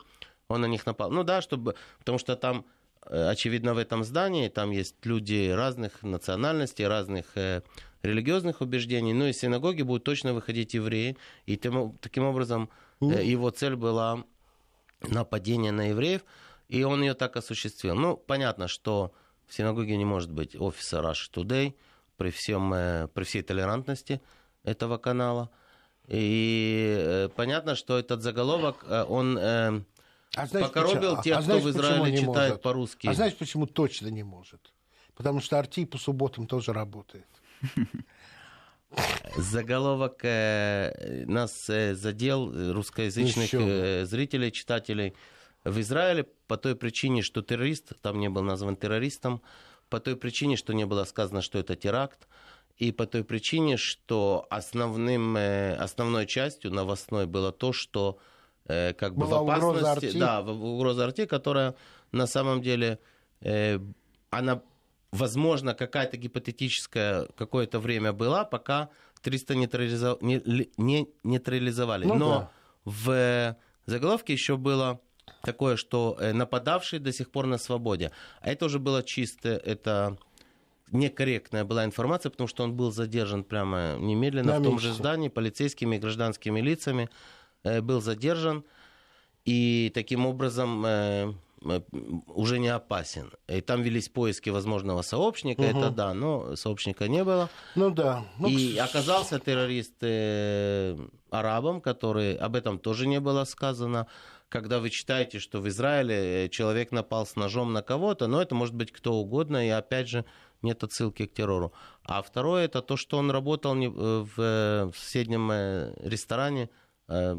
он 0.48 0.60
на 0.60 0.66
них 0.66 0.86
напал. 0.86 1.10
Ну 1.10 1.24
да, 1.24 1.42
чтобы, 1.42 1.74
потому 1.98 2.18
что 2.18 2.36
там, 2.36 2.64
очевидно, 3.02 3.74
в 3.74 3.78
этом 3.78 4.04
здании, 4.04 4.48
там 4.48 4.70
есть 4.70 4.94
люди 5.04 5.50
разных 5.50 6.02
национальностей, 6.02 6.86
разных 6.86 7.36
э, 7.36 7.62
религиозных 8.02 8.60
убеждений. 8.60 9.12
Ну, 9.12 9.26
из 9.26 9.38
синагоги 9.38 9.82
будут 9.82 10.04
точно 10.04 10.34
выходить 10.34 10.74
евреи. 10.74 11.16
И 11.46 11.56
тем, 11.56 11.96
таким 12.00 12.24
образом 12.24 12.70
э, 13.00 13.24
его 13.24 13.50
цель 13.50 13.76
была 13.76 14.24
нападение 15.02 15.72
на 15.72 15.90
евреев, 15.90 16.22
и 16.68 16.82
он 16.84 17.02
ее 17.02 17.14
так 17.14 17.36
осуществил. 17.36 17.94
Ну, 17.94 18.16
понятно, 18.16 18.68
что 18.68 19.12
в 19.46 19.54
синагоге 19.54 19.96
не 19.96 20.04
может 20.04 20.30
быть 20.30 20.56
офиса 20.56 20.98
Rush 20.98 21.30
Today 21.32 21.74
при, 22.16 22.30
всем, 22.30 22.72
э, 22.72 23.08
при 23.08 23.24
всей 23.24 23.42
толерантности 23.42 24.20
этого 24.64 24.98
канала. 24.98 25.50
И 26.08 26.96
э, 26.98 27.28
понятно, 27.34 27.74
что 27.74 27.98
этот 27.98 28.22
заголовок, 28.22 28.84
э, 28.88 29.04
он... 29.04 29.84
А 30.36 30.46
знаешь, 30.46 30.66
покоробил 30.68 31.16
почему? 31.16 31.22
тех, 31.22 31.36
а, 31.36 31.36
кто 31.38 31.44
знаешь, 31.46 31.62
в 31.62 31.70
Израиле 31.70 32.18
читает 32.18 32.62
по-русски. 32.62 33.06
А 33.06 33.14
знаешь, 33.14 33.34
почему 33.36 33.66
точно 33.66 34.08
не 34.08 34.22
может? 34.22 34.72
Потому 35.14 35.40
что 35.40 35.58
Арти 35.58 35.86
по 35.86 35.98
субботам 35.98 36.46
тоже 36.46 36.72
работает. 36.72 37.26
Заголовок 39.36 40.20
э, 40.24 41.24
нас 41.26 41.68
э, 41.70 41.94
задел 41.94 42.72
русскоязычных 42.72 43.52
э, 43.54 44.04
зрителей, 44.04 44.52
читателей 44.52 45.14
в 45.64 45.80
Израиле 45.80 46.26
по 46.46 46.56
той 46.56 46.76
причине, 46.76 47.22
что 47.22 47.42
террорист 47.42 47.92
там 48.02 48.20
не 48.20 48.28
был 48.28 48.42
назван 48.42 48.76
террористом, 48.76 49.42
по 49.88 50.00
той 50.00 50.16
причине, 50.16 50.56
что 50.56 50.74
не 50.74 50.84
было 50.84 51.04
сказано, 51.04 51.42
что 51.42 51.58
это 51.58 51.76
теракт, 51.76 52.28
и 52.76 52.92
по 52.92 53.06
той 53.06 53.24
причине, 53.24 53.76
что 53.76 54.46
основным, 54.50 55.36
э, 55.36 55.74
основной 55.76 56.26
частью 56.26 56.72
новостной 56.72 57.26
было 57.26 57.52
то, 57.52 57.72
что 57.72 58.18
э, 58.68 58.92
как 58.94 59.14
бы 59.14 59.26
Была 59.26 59.38
в 59.38 59.42
угроза 59.42 59.80
опасности, 59.92 60.06
Арти? 60.06 60.18
да, 60.18 60.42
в- 60.42 60.64
угроза 60.64 61.04
Арти, 61.04 61.26
которая 61.26 61.74
на 62.12 62.26
самом 62.26 62.62
деле 62.62 62.98
э, 63.40 63.78
она 64.30 64.60
возможно, 65.12 65.72
какая-то 65.74 66.16
гипотетическая 66.16 67.26
какое-то 67.36 67.78
время 67.80 68.12
была, 68.12 68.44
пока 68.44 68.88
300 69.22 69.54
нейтрализов- 69.54 70.18
не, 70.20 70.42
не 70.76 71.08
нейтрализовали. 71.24 72.04
Ну 72.06 72.14
Но 72.14 72.38
да. 72.38 72.50
в 72.84 73.56
заголовке 73.86 74.32
еще 74.34 74.56
было 74.56 75.00
такое, 75.42 75.76
что 75.76 76.16
э, 76.20 76.32
нападавший 76.32 76.98
до 76.98 77.12
сих 77.12 77.30
пор 77.30 77.46
на 77.46 77.56
свободе. 77.58 78.10
А 78.42 78.50
это 78.50 78.66
уже 78.66 78.78
было 78.78 79.02
чисто, 79.02 79.48
это 79.48 80.18
некорректная 80.92 81.64
была 81.64 81.84
информация, 81.84 82.30
потому 82.30 82.48
что 82.48 82.62
он 82.64 82.74
был 82.76 82.92
задержан 82.92 83.42
прямо 83.44 83.96
немедленно 83.98 84.52
На 84.54 84.60
в 84.60 84.62
том 84.62 84.72
месте. 84.74 84.88
же 84.88 84.94
здании 84.94 85.28
полицейскими 85.28 85.96
и 85.96 85.98
гражданскими 85.98 86.60
лицами, 86.60 87.08
был 87.82 88.00
задержан 88.00 88.64
и 89.44 89.90
таким 89.94 90.26
образом 90.26 90.84
э, 90.84 91.32
э, 91.64 91.80
уже 92.26 92.58
не 92.58 92.68
опасен. 92.68 93.30
И 93.48 93.60
там 93.60 93.82
велись 93.82 94.08
поиски 94.08 94.50
возможного 94.50 95.02
сообщника, 95.02 95.62
Мгм. 95.62 95.78
это 95.78 95.90
да, 95.90 96.14
но 96.14 96.56
сообщника 96.56 97.08
не 97.08 97.22
было. 97.24 97.48
Ну 97.76 97.90
да. 97.90 98.24
Ну, 98.38 98.48
и 98.48 98.76
оказался 98.76 99.38
террорист 99.38 99.94
э, 100.00 100.96
арабом, 101.30 101.80
который 101.80 102.34
об 102.34 102.56
этом 102.56 102.78
тоже 102.78 103.06
не 103.06 103.20
было 103.20 103.44
сказано. 103.44 104.06
Когда 104.48 104.78
вы 104.78 104.90
читаете, 104.90 105.38
что 105.40 105.60
в 105.60 105.68
Израиле 105.68 106.46
э, 106.46 106.48
человек 106.48 106.90
напал 106.92 107.24
с 107.26 107.36
ножом 107.36 107.72
на 107.72 107.82
кого-то, 107.82 108.26
но 108.26 108.42
это 108.42 108.54
может 108.54 108.74
быть 108.74 108.92
кто 108.92 109.14
угодно, 109.14 109.64
и 109.64 109.70
опять 109.70 110.08
же 110.08 110.24
нет 110.62 110.82
отсылки 110.82 111.26
к 111.26 111.34
террору. 111.34 111.72
А 112.04 112.20
второе 112.22 112.64
это 112.64 112.80
то, 112.82 112.96
что 112.96 113.18
он 113.18 113.30
работал 113.30 113.74
э, 113.76 113.88
в 113.88 114.32
э, 114.38 114.90
в 114.92 114.98
соседнем 114.98 115.50
э, 115.52 115.94
ресторане 116.00 116.68
э, 117.08 117.36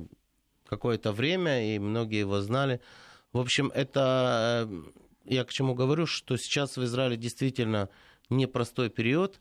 какое-то 0.67 1.11
время, 1.11 1.75
и 1.75 1.79
многие 1.79 2.19
его 2.19 2.41
знали. 2.41 2.79
В 3.33 3.39
общем, 3.39 3.71
это 3.75 4.67
э, 4.69 4.81
я 5.25 5.43
к 5.43 5.51
чему 5.51 5.73
говорю, 5.75 6.05
что 6.05 6.37
сейчас 6.37 6.77
в 6.77 6.83
Израиле 6.83 7.17
действительно 7.17 7.89
непростой 8.29 8.89
период. 8.89 9.39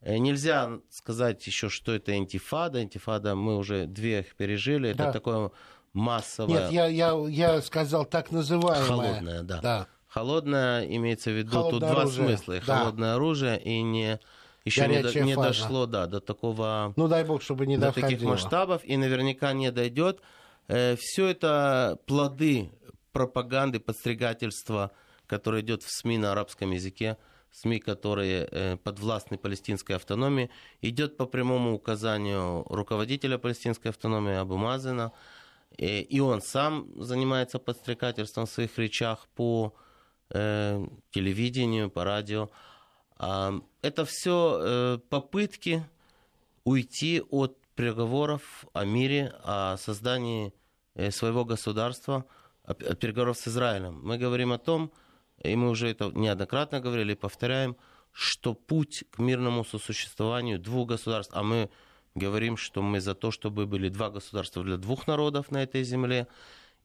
Э, 0.00 0.16
Нельзя 0.18 0.78
сказать 0.90 1.46
еще, 1.46 1.68
что 1.68 1.92
это 1.92 2.16
интифада. 2.16 2.82
Интифада, 2.82 3.34
мы 3.34 3.56
уже 3.56 3.86
две 3.86 4.20
их 4.20 4.34
пережили. 4.36 4.90
Это 4.90 5.04
Да. 5.04 5.12
такое 5.12 5.50
массовое... 5.92 6.70
Нет, 6.70 6.72
я, 6.72 6.86
я, 6.86 7.14
я 7.28 7.62
сказал 7.62 8.04
так 8.04 8.30
называемое. 8.30 8.86
Холодное, 8.86 9.42
да. 9.42 9.60
Да. 9.60 9.86
Холодное 10.08 10.84
имеется 10.86 11.30
в 11.30 11.34
виду, 11.34 11.50
тут 11.50 11.60
Холодное 11.60 11.90
два 11.92 12.00
оружие, 12.02 12.26
смысла. 12.28 12.52
И 12.56 12.60
да. 12.66 12.78
Холодное 12.78 13.14
оружие 13.14 13.60
и 13.62 13.82
не... 13.82 14.18
Еще 14.64 14.86
не, 14.88 15.02
до- 15.02 15.20
не 15.22 15.34
фаза. 15.34 15.48
дошло 15.48 15.86
да, 15.86 16.06
до 16.06 16.20
такого 16.20 16.92
Ну 16.96 17.08
дай 17.08 17.24
бог, 17.24 17.40
чтобы 17.42 17.66
не 17.66 17.76
до 17.78 17.86
доходило. 17.86 18.10
таких 18.10 18.28
масштабов 18.28 18.82
и 18.84 18.96
наверняка 18.98 19.52
не 19.54 19.70
дойдет. 19.72 20.20
Все 20.96 21.26
это 21.26 21.98
плоды 22.06 22.70
пропаганды, 23.12 23.80
подстригательства, 23.80 24.92
которое 25.26 25.62
идет 25.62 25.82
в 25.82 25.90
СМИ 25.90 26.18
на 26.18 26.32
арабском 26.32 26.70
языке, 26.70 27.16
СМИ, 27.50 27.80
которые 27.80 28.48
э, 28.50 28.76
подвластны 28.76 29.36
палестинской 29.36 29.96
автономии, 29.96 30.50
идет 30.80 31.16
по 31.16 31.26
прямому 31.26 31.74
указанию 31.74 32.64
руководителя 32.68 33.38
палестинской 33.38 33.90
автономии 33.90 34.34
Абу 34.34 34.56
Мазена, 34.56 35.12
Э, 35.78 36.00
и 36.00 36.20
он 36.20 36.42
сам 36.42 36.88
занимается 36.96 37.58
подстрекательством 37.58 38.46
в 38.46 38.50
своих 38.50 38.76
речах 38.78 39.26
по 39.34 39.74
э, 40.30 40.84
телевидению, 41.10 41.90
по 41.90 42.04
радио. 42.04 42.50
Это 43.82 44.06
все 44.06 44.98
попытки 45.10 45.84
уйти 46.64 47.20
от 47.28 47.58
переговоров 47.74 48.66
о 48.72 48.84
мире, 48.84 49.34
о 49.44 49.76
создании 49.76 50.52
э, 50.94 51.10
своего 51.10 51.44
государства, 51.44 52.24
от 52.64 52.98
переговоров 52.98 53.38
с 53.38 53.48
Израилем. 53.48 54.00
Мы 54.02 54.18
говорим 54.18 54.52
о 54.52 54.58
том, 54.58 54.92
и 55.42 55.56
мы 55.56 55.70
уже 55.70 55.88
это 55.88 56.10
неоднократно 56.14 56.80
говорили, 56.80 57.14
повторяем, 57.14 57.76
что 58.12 58.54
путь 58.54 59.04
к 59.10 59.18
мирному 59.18 59.64
сосуществованию 59.64 60.58
двух 60.58 60.88
государств, 60.88 61.32
а 61.34 61.42
мы 61.42 61.70
говорим, 62.14 62.56
что 62.56 62.82
мы 62.82 63.00
за 63.00 63.14
то, 63.14 63.30
чтобы 63.30 63.66
были 63.66 63.88
два 63.88 64.10
государства 64.10 64.62
для 64.62 64.76
двух 64.76 65.06
народов 65.06 65.50
на 65.50 65.62
этой 65.62 65.82
земле, 65.84 66.26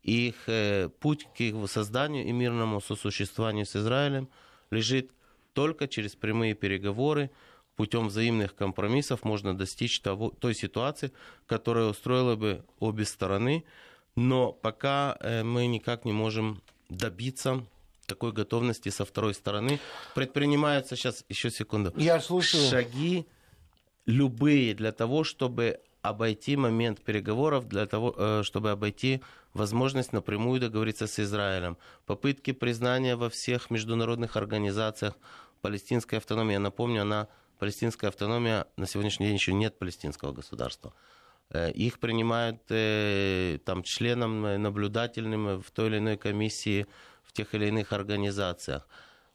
и 0.04 0.28
их 0.28 0.36
э, 0.48 0.90
путь 1.00 1.28
к 1.36 1.42
их 1.42 1.56
созданию 1.70 2.26
и 2.26 2.32
мирному 2.32 2.80
сосуществованию 2.80 3.66
с 3.66 3.76
Израилем 3.76 4.30
лежит 4.70 5.12
только 5.54 5.88
через 5.88 6.16
прямые 6.16 6.54
переговоры, 6.54 7.32
путем 7.76 8.08
взаимных 8.08 8.56
компромиссов 8.56 9.24
можно 9.24 9.58
достичь 9.58 10.00
того, 10.00 10.30
той 10.30 10.56
ситуации, 10.56 11.12
которая 11.46 11.86
устроила 11.86 12.36
бы 12.36 12.64
обе 12.80 13.06
стороны. 13.06 13.66
Но 14.16 14.52
пока 14.52 15.18
э, 15.20 15.44
мы 15.44 15.68
никак 15.68 16.06
не 16.06 16.14
можем 16.14 16.62
добиться 16.90 17.66
такой 18.06 18.32
готовности 18.32 18.90
со 18.90 19.04
второй 19.04 19.34
стороны. 19.34 19.80
Предпринимаются 20.14 20.96
сейчас, 20.96 21.26
еще 21.28 21.50
секунду, 21.50 21.94
Я 21.98 22.20
слушаю. 22.22 22.70
шаги 22.70 23.26
любые 24.06 24.74
для 24.74 24.92
того, 24.92 25.24
чтобы 25.24 25.80
обойти 26.02 26.56
момент 26.56 27.02
переговоров, 27.02 27.68
для 27.68 27.86
того, 27.88 28.14
э, 28.16 28.44
чтобы 28.44 28.72
обойти 28.72 29.22
возможность 29.54 30.14
напрямую 30.14 30.60
договориться 30.62 31.08
с 31.08 31.20
Израилем. 31.20 31.78
Попытки 32.06 32.52
признания 32.52 33.16
во 33.16 33.30
всех 33.30 33.72
международных 33.72 34.38
организациях 34.38 35.16
палестинской 35.62 36.20
автономии. 36.20 36.54
Я 36.54 36.60
напомню, 36.60 37.02
она, 37.02 37.28
палестинская 37.58 38.10
автономия, 38.10 38.68
на 38.78 38.88
сегодняшний 38.88 39.28
день 39.28 39.36
еще 39.36 39.54
нет 39.54 39.78
палестинского 39.80 40.32
государства. 40.32 40.94
Э, 41.50 41.72
Их 41.72 42.00
принимают 42.00 42.62
э, 42.70 43.60
там, 43.66 43.84
членом 43.84 44.46
э, 44.46 44.58
наблюдательным 44.58 45.62
в 45.62 45.72
той 45.72 45.88
или 45.88 45.98
иной 45.98 46.18
комиссии 46.18 46.88
в 47.24 47.34
тех 47.34 47.54
или 47.54 47.68
иных 47.68 47.94
организациях. 47.94 48.88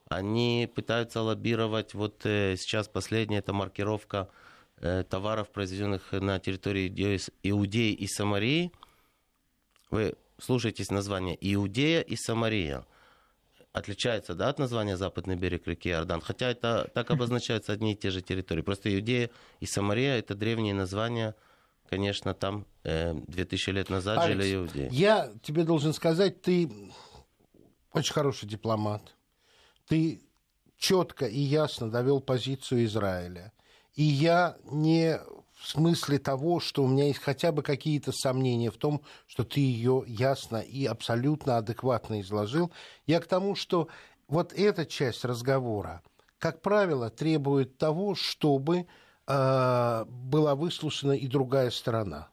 Они 0.09 0.69
пытаются 0.73 1.21
лоббировать, 1.21 1.93
вот 1.93 2.19
сейчас 2.23 2.89
последняя 2.89 3.37
это 3.37 3.53
маркировка 3.53 4.27
товаров, 5.09 5.49
произведенных 5.51 6.11
на 6.11 6.37
территории 6.39 6.89
Иудеи 7.43 7.93
и 7.93 8.07
Самарии. 8.07 8.73
Вы 9.89 10.15
слушаетесь 10.37 10.89
название 10.89 11.37
Иудея 11.39 12.01
и 12.01 12.17
Самария. 12.17 12.85
Отличается, 13.73 14.35
да, 14.35 14.49
от 14.49 14.59
названия 14.59 14.97
Западный 14.97 15.37
берег 15.37 15.65
реки 15.65 15.89
Иордан. 15.89 16.19
Хотя 16.19 16.49
это 16.49 16.91
так 16.93 17.09
обозначаются 17.09 17.71
одни 17.71 17.93
и 17.93 17.95
те 17.95 18.09
же 18.09 18.21
территории. 18.21 18.61
Просто 18.61 18.93
Иудея 18.93 19.29
и 19.61 19.65
Самария 19.65 20.17
это 20.17 20.35
древние 20.35 20.73
названия. 20.73 21.35
Конечно, 21.89 22.33
там 22.33 22.65
э, 22.83 23.13
2000 23.13 23.69
лет 23.69 23.89
назад 23.89 24.19
Алекс, 24.19 24.43
жили 24.43 24.55
иудеи. 24.55 24.89
Я 24.91 25.31
тебе 25.41 25.63
должен 25.63 25.93
сказать, 25.93 26.41
ты 26.41 26.69
очень 27.93 28.13
хороший 28.13 28.47
дипломат. 28.47 29.15
Ты 29.87 30.21
четко 30.77 31.25
и 31.25 31.39
ясно 31.39 31.89
довел 31.89 32.19
позицию 32.19 32.85
Израиля. 32.85 33.53
И 33.93 34.03
я 34.03 34.57
не 34.65 35.19
в 35.61 35.67
смысле 35.67 36.17
того, 36.17 36.59
что 36.59 36.83
у 36.83 36.87
меня 36.87 37.05
есть 37.05 37.19
хотя 37.19 37.51
бы 37.51 37.61
какие-то 37.61 38.11
сомнения 38.11 38.71
в 38.71 38.77
том, 38.77 39.01
что 39.27 39.43
ты 39.43 39.59
ее 39.59 40.03
ясно 40.07 40.57
и 40.57 40.85
абсолютно 40.85 41.57
адекватно 41.57 42.21
изложил. 42.21 42.71
Я 43.05 43.19
к 43.19 43.27
тому, 43.27 43.55
что 43.55 43.87
вот 44.27 44.53
эта 44.53 44.87
часть 44.87 45.23
разговора, 45.23 46.01
как 46.39 46.61
правило, 46.61 47.11
требует 47.11 47.77
того, 47.77 48.15
чтобы 48.15 48.87
э, 49.27 50.05
была 50.07 50.55
выслушана 50.55 51.11
и 51.11 51.27
другая 51.27 51.69
сторона. 51.69 52.29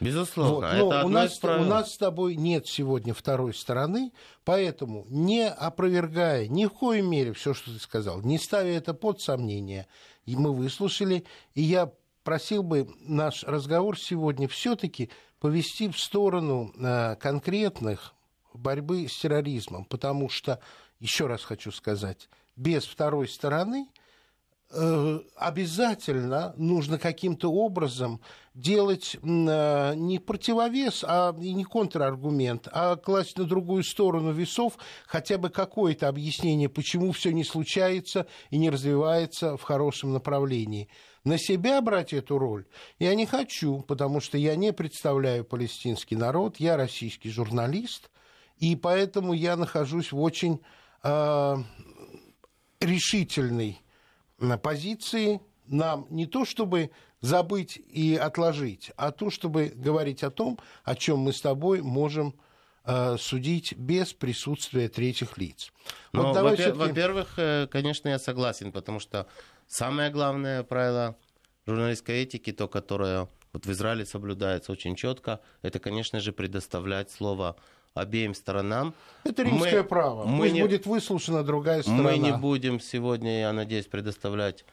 Безусловно, 0.00 0.54
Вот, 0.54 0.64
это 0.64 0.78
но 0.78 0.86
у 0.86 0.92
одно 0.92 1.08
нас, 1.08 1.44
у 1.44 1.64
нас 1.64 1.92
с 1.92 1.98
тобой 1.98 2.36
нет 2.36 2.66
сегодня 2.66 3.12
второй 3.12 3.52
стороны, 3.52 4.12
поэтому 4.44 5.04
не 5.10 5.48
опровергая 5.48 6.46
ни 6.46 6.66
в 6.66 6.70
коей 6.70 7.02
мере 7.02 7.32
все, 7.32 7.52
что 7.52 7.72
ты 7.72 7.78
сказал, 7.80 8.22
не 8.22 8.38
ставя 8.38 8.70
это 8.70 8.94
под 8.94 9.20
сомнение, 9.20 9.86
и 10.24 10.36
мы 10.36 10.54
выслушали, 10.54 11.24
и 11.54 11.62
я 11.62 11.92
просил 12.28 12.62
бы 12.62 12.86
наш 13.00 13.42
разговор 13.44 13.98
сегодня 13.98 14.48
все-таки 14.48 15.08
повести 15.40 15.88
в 15.88 15.98
сторону 15.98 16.74
э, 16.76 17.16
конкретных 17.16 18.12
борьбы 18.52 19.08
с 19.08 19.18
терроризмом, 19.18 19.86
потому 19.86 20.28
что, 20.28 20.60
еще 21.00 21.26
раз 21.26 21.42
хочу 21.42 21.72
сказать, 21.72 22.28
без 22.54 22.84
второй 22.84 23.28
стороны 23.28 23.88
обязательно 24.70 26.52
нужно 26.58 26.98
каким-то 26.98 27.50
образом 27.50 28.20
делать 28.52 29.16
э, 29.22 29.94
не 29.94 30.18
противовес, 30.18 31.04
а 31.06 31.34
и 31.40 31.54
не 31.54 31.64
контраргумент, 31.64 32.68
а 32.72 32.96
класть 32.96 33.38
на 33.38 33.44
другую 33.44 33.82
сторону 33.82 34.32
весов 34.32 34.76
хотя 35.06 35.38
бы 35.38 35.48
какое-то 35.48 36.08
объяснение, 36.08 36.68
почему 36.68 37.12
все 37.12 37.32
не 37.32 37.44
случается 37.44 38.26
и 38.50 38.58
не 38.58 38.68
развивается 38.68 39.56
в 39.56 39.62
хорошем 39.62 40.12
направлении. 40.12 40.88
На 41.24 41.38
себя 41.38 41.80
брать 41.80 42.12
эту 42.12 42.36
роль 42.38 42.66
я 42.98 43.14
не 43.14 43.26
хочу, 43.26 43.80
потому 43.80 44.20
что 44.20 44.36
я 44.36 44.54
не 44.56 44.72
представляю 44.72 45.44
палестинский 45.44 46.16
народ, 46.16 46.56
я 46.58 46.76
российский 46.76 47.30
журналист, 47.30 48.10
и 48.58 48.76
поэтому 48.76 49.32
я 49.32 49.56
нахожусь 49.56 50.12
в 50.12 50.20
очень 50.20 50.60
э, 51.04 51.56
решительной 52.80 53.80
позиции 54.58 55.40
нам 55.66 56.06
не 56.10 56.26
то 56.26 56.44
чтобы 56.44 56.90
забыть 57.20 57.76
и 57.76 58.16
отложить, 58.16 58.92
а 58.96 59.10
то 59.10 59.30
чтобы 59.30 59.72
говорить 59.74 60.22
о 60.22 60.30
том, 60.30 60.58
о 60.84 60.94
чем 60.94 61.18
мы 61.18 61.32
с 61.32 61.40
тобой 61.40 61.82
можем 61.82 62.34
э, 62.84 63.16
судить 63.18 63.76
без 63.76 64.12
присутствия 64.12 64.88
третьих 64.88 65.36
лиц. 65.36 65.72
Вот 66.12 66.34
давай 66.34 66.56
во-пер- 66.56 66.74
Во-первых, 66.74 67.34
э, 67.36 67.66
конечно, 67.70 68.08
я 68.08 68.18
согласен, 68.18 68.72
потому 68.72 69.00
что 69.00 69.26
самое 69.66 70.10
главное 70.10 70.62
правило 70.62 71.16
журналистской 71.66 72.22
этики, 72.22 72.52
то, 72.52 72.68
которое 72.68 73.28
вот 73.52 73.66
в 73.66 73.72
Израиле 73.72 74.06
соблюдается 74.06 74.72
очень 74.72 74.94
четко, 74.94 75.40
это, 75.62 75.78
конечно 75.80 76.20
же, 76.20 76.32
предоставлять 76.32 77.10
слово 77.10 77.56
обеим 78.00 78.34
сторонам. 78.34 78.94
Это 79.24 79.42
римское 79.42 79.82
мы, 79.82 79.88
право. 79.88 80.24
Мы 80.24 80.44
Пусть 80.44 80.54
не, 80.54 80.62
будет 80.62 80.86
выслушана 80.86 81.42
другая 81.42 81.82
сторона. 81.82 82.02
Мы 82.02 82.18
не 82.18 82.32
будем 82.32 82.80
сегодня, 82.80 83.40
я 83.40 83.52
надеюсь, 83.52 83.86
предоставлять 83.86 84.64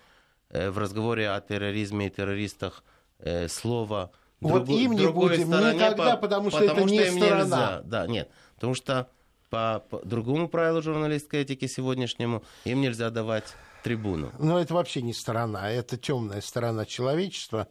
э, 0.50 0.70
в 0.70 0.78
разговоре 0.78 1.30
о 1.30 1.42
терроризме 1.42 2.08
и 2.08 2.10
террористах 2.10 2.84
э, 3.20 3.48
слово 3.48 4.12
вот 4.42 4.66
друг, 4.66 4.78
им 4.78 4.92
не 4.94 5.08
будем 5.12 5.48
стороне, 5.48 5.76
никогда, 5.76 6.16
по, 6.16 6.22
потому 6.22 6.50
что 6.50 6.60
потому 6.60 6.86
это 6.86 6.88
что 6.88 7.12
не 7.12 7.20
сторона. 7.22 7.44
Нельзя. 7.44 7.82
Да, 7.86 8.08
нет, 8.08 8.30
потому 8.56 8.76
что 8.76 9.10
по, 9.50 9.84
по 9.90 10.00
другому 10.06 10.50
правилу 10.50 10.82
журналистской 10.82 11.42
этики 11.42 11.68
сегодняшнему 11.68 12.44
им 12.66 12.82
нельзя 12.82 13.10
давать 13.10 13.56
трибуну. 13.84 14.32
Но 14.40 14.60
это 14.60 14.74
вообще 14.74 15.02
не 15.02 15.14
сторона, 15.14 15.70
это 15.70 15.98
темная 15.98 16.42
сторона 16.42 16.86
человечества. 16.86 17.68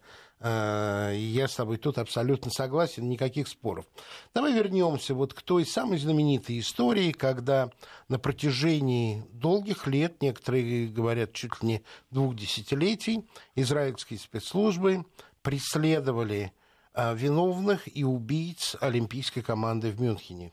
Э, 0.47 1.15
я 1.17 1.49
с 1.49 1.55
тобой 1.55 1.79
тут 1.79 1.97
абсолютно 1.97 2.51
согласен, 2.51 3.09
никаких 3.09 3.49
споров. 3.49 3.87
Давай 4.35 4.53
вернемся 4.53 5.15
вот 5.15 5.33
к 5.33 5.41
той 5.41 5.65
самой 5.65 5.97
знаменитой 5.97 6.59
истории, 6.59 7.13
когда 7.13 7.71
на 8.09 8.19
протяжении 8.19 9.25
долгих 9.33 9.87
лет, 9.87 10.21
некоторые 10.21 10.89
говорят 10.89 11.33
чуть 11.33 11.63
ли 11.63 11.69
не 11.69 11.83
двух 12.11 12.37
десятилетий, 12.37 13.27
израильские 13.55 14.19
спецслужбы 14.19 15.07
преследовали 15.41 16.53
э, 16.93 17.17
виновных 17.17 17.89
и 17.97 18.05
убийц 18.05 18.77
олимпийской 18.83 19.41
команды 19.41 19.91
в 19.93 19.99
Мюнхене 19.99 20.53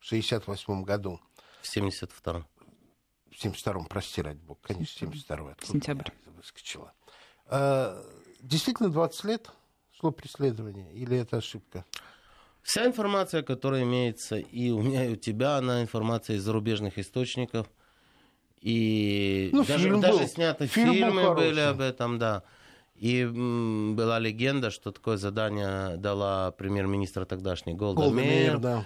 в 0.00 0.06
1968 0.06 0.84
году. 0.84 1.18
В 1.62 1.76
1972 1.76 2.44
В 3.30 3.42
1972-м, 3.42 3.86
прости, 3.86 4.20
ради 4.20 4.40
бога, 4.40 4.60
конечно, 4.64 4.98
72 4.98 5.56
Сентябрь. 5.62 6.10
Выскочила. 6.36 6.92
Действительно 8.42 8.90
20 8.90 9.24
лет 9.24 9.50
шло 9.98 10.10
преследование, 10.10 10.92
или 10.92 11.16
это 11.16 11.38
ошибка? 11.38 11.84
Вся 12.62 12.86
информация, 12.86 13.42
которая 13.42 13.82
имеется 13.84 14.36
и 14.36 14.70
у 14.70 14.82
меня, 14.82 15.06
и 15.06 15.12
у 15.12 15.16
тебя, 15.16 15.56
она 15.56 15.82
информация 15.82 16.36
из 16.36 16.42
зарубежных 16.42 16.98
источников. 16.98 17.70
И 18.60 19.50
ну, 19.52 19.64
даже, 19.64 19.84
фильм 19.84 20.00
даже 20.00 20.18
был. 20.18 20.26
сняты 20.26 20.66
фильм 20.66 20.92
фильмы 20.92 21.34
были 21.34 21.60
об 21.60 21.80
этом, 21.80 22.18
да. 22.18 22.42
И 22.94 23.22
м, 23.22 23.96
была 23.96 24.18
легенда, 24.18 24.70
что 24.70 24.92
такое 24.92 25.16
задание 25.16 25.96
дала 25.96 26.50
премьер-министра 26.50 27.24
тогдашний 27.24 27.72
Голда, 27.72 28.02
Голда 28.02 28.16
Мейер. 28.16 28.58
Да. 28.58 28.84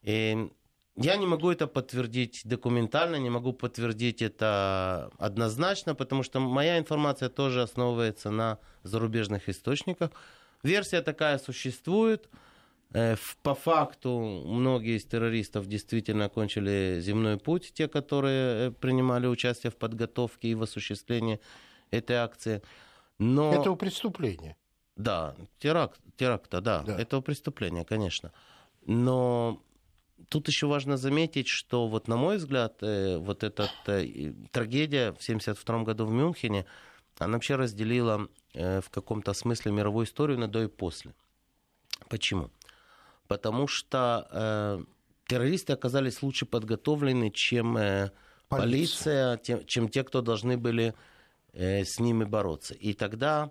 И 0.00 0.50
я 0.96 1.16
не 1.16 1.26
могу 1.26 1.50
это 1.50 1.66
подтвердить 1.66 2.42
документально, 2.44 3.16
не 3.16 3.30
могу 3.30 3.52
подтвердить 3.52 4.20
это 4.20 5.10
однозначно, 5.18 5.94
потому 5.94 6.22
что 6.22 6.40
моя 6.40 6.78
информация 6.78 7.28
тоже 7.28 7.62
основывается 7.62 8.30
на 8.30 8.58
зарубежных 8.82 9.48
источниках. 9.48 10.10
Версия 10.62 11.00
такая 11.00 11.38
существует. 11.38 12.28
Э, 12.92 13.16
по 13.42 13.54
факту 13.54 14.42
многие 14.44 14.98
из 14.98 15.04
террористов 15.06 15.66
действительно 15.66 16.26
окончили 16.26 17.00
земной 17.00 17.38
путь, 17.38 17.72
те, 17.72 17.88
которые 17.88 18.68
э, 18.68 18.70
принимали 18.70 19.26
участие 19.26 19.70
в 19.70 19.76
подготовке 19.76 20.48
и 20.48 20.54
в 20.54 20.62
осуществлении 20.62 21.40
этой 21.90 22.16
акции. 22.16 22.62
Но... 23.18 23.54
Этого 23.54 23.76
преступления. 23.76 24.56
Да, 24.96 25.34
теракт, 25.58 26.00
теракта, 26.16 26.60
да, 26.60 26.82
да, 26.82 26.98
этого 26.98 27.22
преступления, 27.22 27.84
конечно. 27.84 28.30
Но 28.84 29.62
Тут 30.28 30.48
еще 30.48 30.66
важно 30.66 30.96
заметить, 30.96 31.48
что 31.48 31.88
вот 31.88 32.08
на 32.08 32.16
мой 32.16 32.36
взгляд, 32.36 32.82
э, 32.82 33.16
вот 33.18 33.44
эта 33.44 33.70
э, 33.86 34.32
трагедия 34.50 35.12
в 35.12 35.20
1972 35.22 35.82
году 35.82 36.06
в 36.06 36.12
Мюнхене, 36.12 36.66
она 37.18 37.34
вообще 37.34 37.56
разделила 37.56 38.28
э, 38.54 38.80
в 38.80 38.90
каком-то 38.90 39.32
смысле 39.32 39.72
мировую 39.72 40.06
историю 40.06 40.38
на 40.38 40.48
до 40.48 40.62
и 40.62 40.68
после. 40.68 41.14
Почему? 42.08 42.50
Потому 43.28 43.66
что 43.66 44.84
террористы 45.26 45.72
оказались 45.72 46.22
лучше 46.22 46.44
подготовлены, 46.44 47.30
чем 47.30 47.74
полиция, 48.48 49.38
полиция 49.38 49.64
чем 49.64 49.88
те, 49.88 50.04
кто 50.04 50.20
должны 50.20 50.58
были 50.58 50.94
с 51.54 51.98
ними 51.98 52.24
бороться. 52.24 52.74
И 52.74 52.92
тогда, 52.92 53.50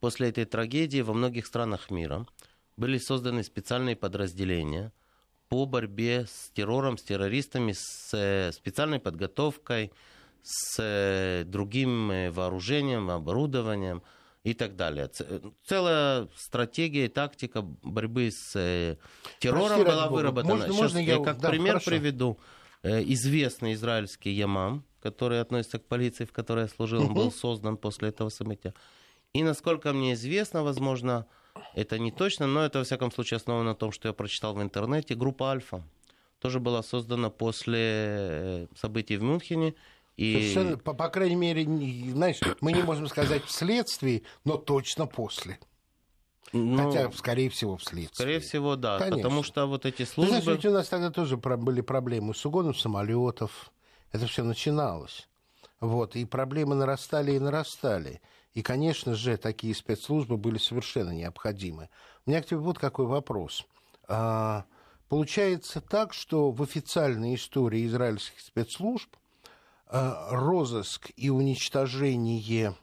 после 0.00 0.30
этой 0.30 0.46
трагедии, 0.46 1.02
во 1.02 1.12
многих 1.12 1.44
странах 1.44 1.90
мира 1.90 2.26
были 2.78 2.96
созданы 2.96 3.42
специальные 3.42 3.96
подразделения– 3.96 4.92
по 5.48 5.66
борьбе 5.66 6.26
с 6.26 6.50
террором, 6.54 6.98
с 6.98 7.02
террористами, 7.02 7.72
с 7.72 8.10
э, 8.12 8.52
специальной 8.52 9.00
подготовкой, 9.00 9.92
с 10.42 10.76
э, 10.78 11.44
другим 11.44 12.10
э, 12.10 12.30
вооружением, 12.30 13.10
оборудованием 13.10 14.02
и 14.44 14.54
так 14.54 14.76
далее. 14.76 15.10
Целая 15.66 16.28
стратегия 16.36 17.06
и 17.06 17.08
тактика 17.08 17.62
борьбы 17.62 18.30
с 18.30 18.96
террором 19.40 19.82
Прости, 19.82 19.84
была 19.84 20.08
выработана. 20.08 20.54
Можно, 20.54 20.66
Сейчас 20.66 20.80
можно 20.80 20.98
я 20.98 21.18
как 21.22 21.40
да, 21.40 21.50
пример 21.50 21.74
хорошо. 21.74 21.90
приведу. 21.90 22.38
Известный 22.82 23.72
израильский 23.72 24.30
Ямам, 24.30 24.84
который 25.02 25.40
относится 25.40 25.80
к 25.80 25.84
полиции, 25.84 26.24
в 26.24 26.32
которой 26.32 26.62
я 26.62 26.68
служил, 26.68 27.02
он 27.02 27.12
был 27.12 27.32
создан 27.32 27.76
после 27.76 28.10
этого 28.10 28.28
события. 28.28 28.72
И 29.32 29.42
насколько 29.42 29.92
мне 29.92 30.14
известно, 30.14 30.62
возможно, 30.62 31.26
это 31.74 31.98
не 31.98 32.10
точно, 32.10 32.46
но 32.46 32.64
это, 32.64 32.78
во 32.78 32.84
всяком 32.84 33.10
случае, 33.12 33.36
основано 33.36 33.70
на 33.70 33.74
том, 33.74 33.92
что 33.92 34.08
я 34.08 34.14
прочитал 34.14 34.54
в 34.54 34.62
интернете. 34.62 35.14
Группа 35.14 35.50
«Альфа» 35.50 35.82
тоже 36.40 36.60
была 36.60 36.82
создана 36.82 37.30
после 37.30 37.78
э, 37.80 38.66
событий 38.76 39.16
в 39.16 39.22
Мюнхене. 39.22 39.74
И... 40.16 40.34
Совершенно, 40.34 40.78
по, 40.78 40.94
по 40.94 41.08
крайней 41.08 41.36
мере, 41.36 41.64
знаешь, 41.64 42.40
мы 42.60 42.72
не 42.72 42.82
можем 42.82 43.08
сказать 43.08 43.44
вследствие, 43.44 44.22
но 44.44 44.56
точно 44.56 45.06
после. 45.06 45.58
Ну, 46.52 46.90
Хотя, 46.90 47.12
скорее 47.12 47.50
всего, 47.50 47.76
вследствие. 47.76 48.14
Скорее 48.14 48.40
всего, 48.40 48.76
да. 48.76 48.98
Конечно. 48.98 49.16
Потому 49.18 49.42
что 49.42 49.66
вот 49.66 49.84
эти 49.86 50.04
службы... 50.04 50.36
Ты 50.36 50.42
знаешь, 50.42 50.58
ведь 50.58 50.66
у 50.66 50.72
нас 50.74 50.88
тогда 50.88 51.10
тоже 51.10 51.36
были 51.36 51.82
проблемы 51.82 52.34
с 52.34 52.44
угоном 52.46 52.74
самолетов. 52.74 53.70
Это 54.12 54.26
все 54.26 54.42
начиналось. 54.42 55.28
Вот, 55.80 56.16
и 56.16 56.24
проблемы 56.24 56.74
нарастали 56.74 57.32
и 57.32 57.38
нарастали. 57.38 58.20
И, 58.58 58.62
конечно 58.62 59.14
же, 59.14 59.36
такие 59.36 59.72
спецслужбы 59.72 60.36
были 60.36 60.58
совершенно 60.58 61.10
необходимы. 61.10 61.90
У 62.26 62.30
меня 62.30 62.42
к 62.42 62.46
тебе 62.46 62.58
вот 62.58 62.76
какой 62.76 63.06
вопрос. 63.06 63.64
А, 64.08 64.64
получается 65.08 65.80
так, 65.80 66.12
что 66.12 66.50
в 66.50 66.60
официальной 66.60 67.36
истории 67.36 67.86
израильских 67.86 68.40
спецслужб 68.40 69.14
а, 69.86 70.30
розыск 70.32 71.12
и 71.16 71.30
уничтожение 71.30 72.74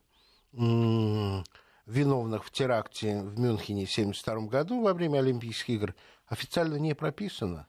виновных 0.53 2.45
в 2.45 2.51
теракте 2.51 3.21
в 3.21 3.38
Мюнхене 3.38 3.85
в 3.85 3.91
1972 3.91 4.47
году 4.47 4.81
во 4.81 4.93
время 4.93 5.19
Олимпийских 5.19 5.69
игр 5.71 5.95
официально 6.27 6.77
не 6.77 6.95
прописано. 6.95 7.67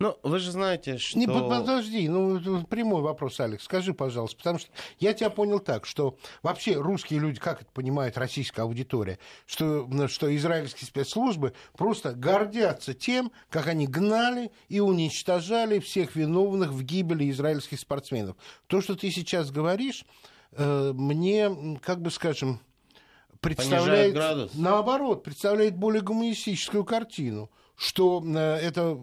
Ну, 0.00 0.16
вы 0.22 0.38
же 0.38 0.52
знаете, 0.52 0.96
что... 0.96 1.18
Не, 1.18 1.26
подожди, 1.26 2.08
ну, 2.08 2.62
прямой 2.66 3.02
вопрос, 3.02 3.40
Алекс, 3.40 3.64
скажи, 3.64 3.92
пожалуйста, 3.92 4.36
потому 4.36 4.60
что 4.60 4.70
я 5.00 5.12
тебя 5.12 5.28
понял 5.28 5.58
так, 5.58 5.86
что 5.86 6.16
вообще 6.40 6.74
русские 6.74 7.18
люди, 7.18 7.40
как 7.40 7.62
это 7.62 7.72
понимает 7.72 8.16
российская 8.16 8.62
аудитория, 8.62 9.18
что, 9.44 9.88
что 10.06 10.34
израильские 10.36 10.86
спецслужбы 10.86 11.52
просто 11.76 12.12
гордятся 12.12 12.94
тем, 12.94 13.32
как 13.50 13.66
они 13.66 13.88
гнали 13.88 14.52
и 14.68 14.78
уничтожали 14.78 15.80
всех 15.80 16.14
виновных 16.14 16.70
в 16.70 16.84
гибели 16.84 17.28
израильских 17.32 17.80
спортсменов. 17.80 18.36
То, 18.68 18.80
что 18.80 18.94
ты 18.94 19.10
сейчас 19.10 19.50
говоришь, 19.50 20.04
э, 20.52 20.92
мне, 20.94 21.80
как 21.82 22.00
бы 22.00 22.12
скажем, 22.12 22.60
представляет... 23.40 24.54
Наоборот, 24.54 25.24
представляет 25.24 25.76
более 25.76 26.02
гуманистическую 26.02 26.84
картину, 26.84 27.50
что 27.74 28.22
э, 28.24 28.38
это 28.58 28.96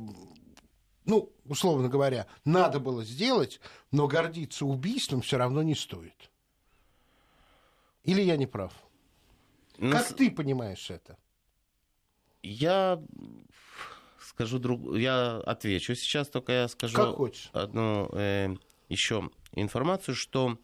ну, 1.05 1.31
условно 1.45 1.89
говоря, 1.89 2.27
надо 2.43 2.79
было 2.79 3.03
сделать, 3.03 3.59
но 3.91 4.07
гордиться 4.07 4.65
убийством 4.65 5.21
все 5.21 5.37
равно 5.37 5.63
не 5.63 5.75
стоит. 5.75 6.31
Или 8.03 8.21
я 8.21 8.37
не 8.37 8.47
прав? 8.47 8.73
Ну, 9.77 9.91
как 9.91 10.07
ты 10.13 10.31
понимаешь 10.31 10.89
это? 10.89 11.17
Я 12.43 13.01
скажу 14.21 14.59
друг, 14.59 14.95
я 14.95 15.37
отвечу 15.37 15.95
сейчас, 15.95 16.29
только 16.29 16.51
я 16.51 16.67
скажу 16.67 16.95
как 16.95 17.15
хочешь. 17.15 17.49
одну 17.53 18.09
э, 18.13 18.55
еще 18.89 19.29
информацию, 19.53 20.15
что 20.15 20.57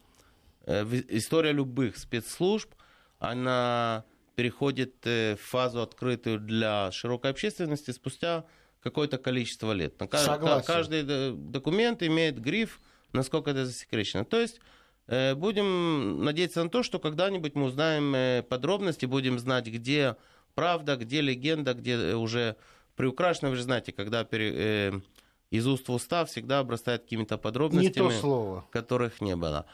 э, 0.66 0.84
история 1.08 1.52
любых 1.52 1.96
спецслужб, 1.96 2.72
она 3.18 4.04
переходит 4.34 5.06
э, 5.06 5.36
в 5.36 5.40
фазу 5.40 5.82
открытую 5.82 6.38
для 6.38 6.90
широкой 6.92 7.30
общественности 7.30 7.90
спустя 7.90 8.44
какое-то 8.82 9.18
количество 9.18 9.72
лет. 9.72 9.94
Согласен. 10.10 10.66
Каждый 10.66 11.32
документ 11.34 12.02
имеет 12.02 12.40
гриф, 12.40 12.80
насколько 13.12 13.50
это 13.50 13.66
засекречено. 13.66 14.24
То 14.24 14.40
есть 14.40 14.60
э, 15.06 15.34
будем 15.34 16.24
надеяться 16.24 16.62
на 16.62 16.70
то, 16.70 16.82
что 16.82 16.98
когда-нибудь 16.98 17.54
мы 17.54 17.66
узнаем 17.66 18.14
э, 18.14 18.42
подробности, 18.42 19.06
будем 19.06 19.38
знать, 19.38 19.66
где 19.66 20.16
правда, 20.54 20.96
где 20.96 21.20
легенда, 21.20 21.74
где 21.74 21.92
э, 21.92 22.14
уже 22.14 22.56
приукрашено. 22.96 23.50
Вы 23.50 23.56
же 23.56 23.62
знаете, 23.62 23.92
когда 23.92 24.24
пере, 24.24 25.02
из 25.50 25.66
уст 25.66 25.88
в 25.88 25.92
уста 25.92 26.24
всегда 26.24 26.60
обрастает 26.60 27.02
какими-то 27.02 27.36
подробностями, 27.36 28.04
не 28.06 28.10
то 28.10 28.20
слово. 28.20 28.64
которых 28.70 29.20
не 29.20 29.36
было. 29.36 29.66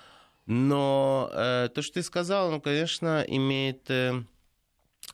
Но 0.47 1.31
э, 1.33 1.68
то, 1.75 1.83
что 1.83 1.94
ты 1.94 2.03
сказал, 2.03 2.51
ну, 2.51 2.61
конечно, 2.61 3.25
имеет 3.27 3.90
э, 3.90 4.23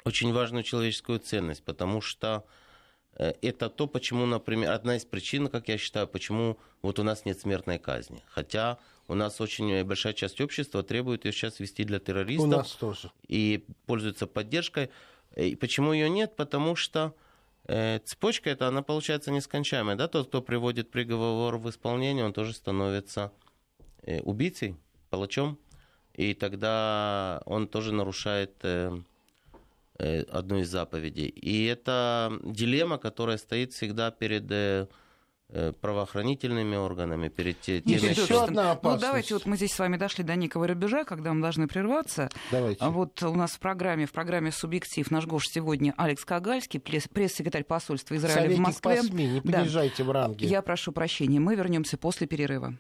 очень 0.05 0.33
важную 0.33 0.63
человеческую 0.63 1.19
ценность, 1.19 1.65
потому 1.65 2.01
что 2.01 2.45
это 3.17 3.69
то, 3.69 3.87
почему, 3.87 4.27
например, 4.27 4.73
одна 4.73 4.97
из 4.97 5.05
причин, 5.05 5.49
как 5.49 5.69
я 5.69 5.79
считаю, 5.79 6.09
почему 6.09 6.59
вот 6.83 6.99
у 6.99 7.03
нас 7.03 7.25
нет 7.25 7.41
смертной 7.41 7.79
казни. 7.79 8.23
Хотя 8.27 8.79
у 9.07 9.15
нас 9.15 9.41
очень 9.41 9.85
большая 9.85 10.15
часть 10.15 10.41
общества 10.41 10.83
требует 10.83 11.25
ее 11.25 11.33
сейчас 11.33 11.61
вести 11.61 11.85
для 11.85 11.99
террористов. 11.99 12.49
У 12.49 12.51
нас 12.51 12.73
тоже. 12.73 13.11
И 13.29 13.67
пользуется 13.87 14.27
поддержкой. 14.27 14.91
И 15.37 15.57
почему 15.57 15.93
ее 15.93 16.09
нет? 16.09 16.37
Потому 16.37 16.77
что 16.77 17.15
э, 17.67 17.99
цепочка 18.05 18.51
эта, 18.51 18.69
она 18.69 18.83
получается 18.83 19.31
нескончаемая. 19.31 19.97
Да? 19.97 20.09
Тот, 20.09 20.29
кто 20.29 20.43
приводит 20.43 20.91
приговор 20.91 21.59
в 21.59 21.69
исполнение, 21.69 22.25
он 22.25 22.33
тоже 22.33 22.53
становится 22.55 23.33
э, 24.03 24.21
убийцей, 24.21 24.77
палачом. 25.11 25.59
И 26.15 26.33
тогда 26.35 27.43
он 27.45 27.67
тоже 27.67 27.93
нарушает 27.93 28.55
э, 28.63 28.91
э, 28.93 29.01
одну 29.99 30.59
из 30.59 30.69
заповедей. 30.69 31.29
И 31.29 31.67
это 31.67 32.39
дилемма, 32.43 32.99
которая 32.99 33.39
стоит 33.39 33.73
всегда 33.73 34.11
перед... 34.11 34.51
Э, 34.51 34.87
Э, 35.51 35.73
правоохранительными 35.73 36.75
органами, 36.75 37.29
перед 37.29 37.61
теми... 37.61 37.83
Еще 37.85 38.43
одна 38.43 38.73
опасность. 38.73 39.03
Ну, 39.03 39.09
давайте, 39.09 39.35
вот 39.35 39.47
мы 39.47 39.57
здесь 39.57 39.73
с 39.73 39.79
вами 39.79 39.97
дошли 39.99 40.25
до 40.25 40.35
некого 40.37 40.67
рубежа, 40.67 41.05
когда 41.05 41.33
мы 41.33 41.43
должны 41.43 41.69
прерваться. 41.69 42.31
Давайте. 42.51 42.85
Вот 42.85 43.23
у 43.23 43.35
нас 43.35 43.53
в 43.53 43.61
программе, 43.61 44.07
в 44.07 44.13
программе 44.13 44.51
«Субъектив» 44.51 45.09
наш 45.13 45.27
гость 45.27 45.53
сегодня 45.53 45.95
Алекс 45.97 46.25
Кагальский, 46.25 46.81
пресс-секретарь 46.81 47.63
посольства 47.63 48.17
Израиля 48.17 48.41
Советник 48.41 48.59
в 48.59 48.61
Москве. 48.63 48.97
По 48.97 49.03
СМИ, 49.03 49.27
не 49.29 49.41
понижайте 49.43 50.03
да. 50.03 50.05
в 50.05 50.11
ранге. 50.11 50.47
Я 50.49 50.61
прошу 50.61 50.91
прощения, 50.93 51.39
мы 51.39 51.55
вернемся 51.55 51.99
после 51.99 52.27
перерыва. 52.27 52.77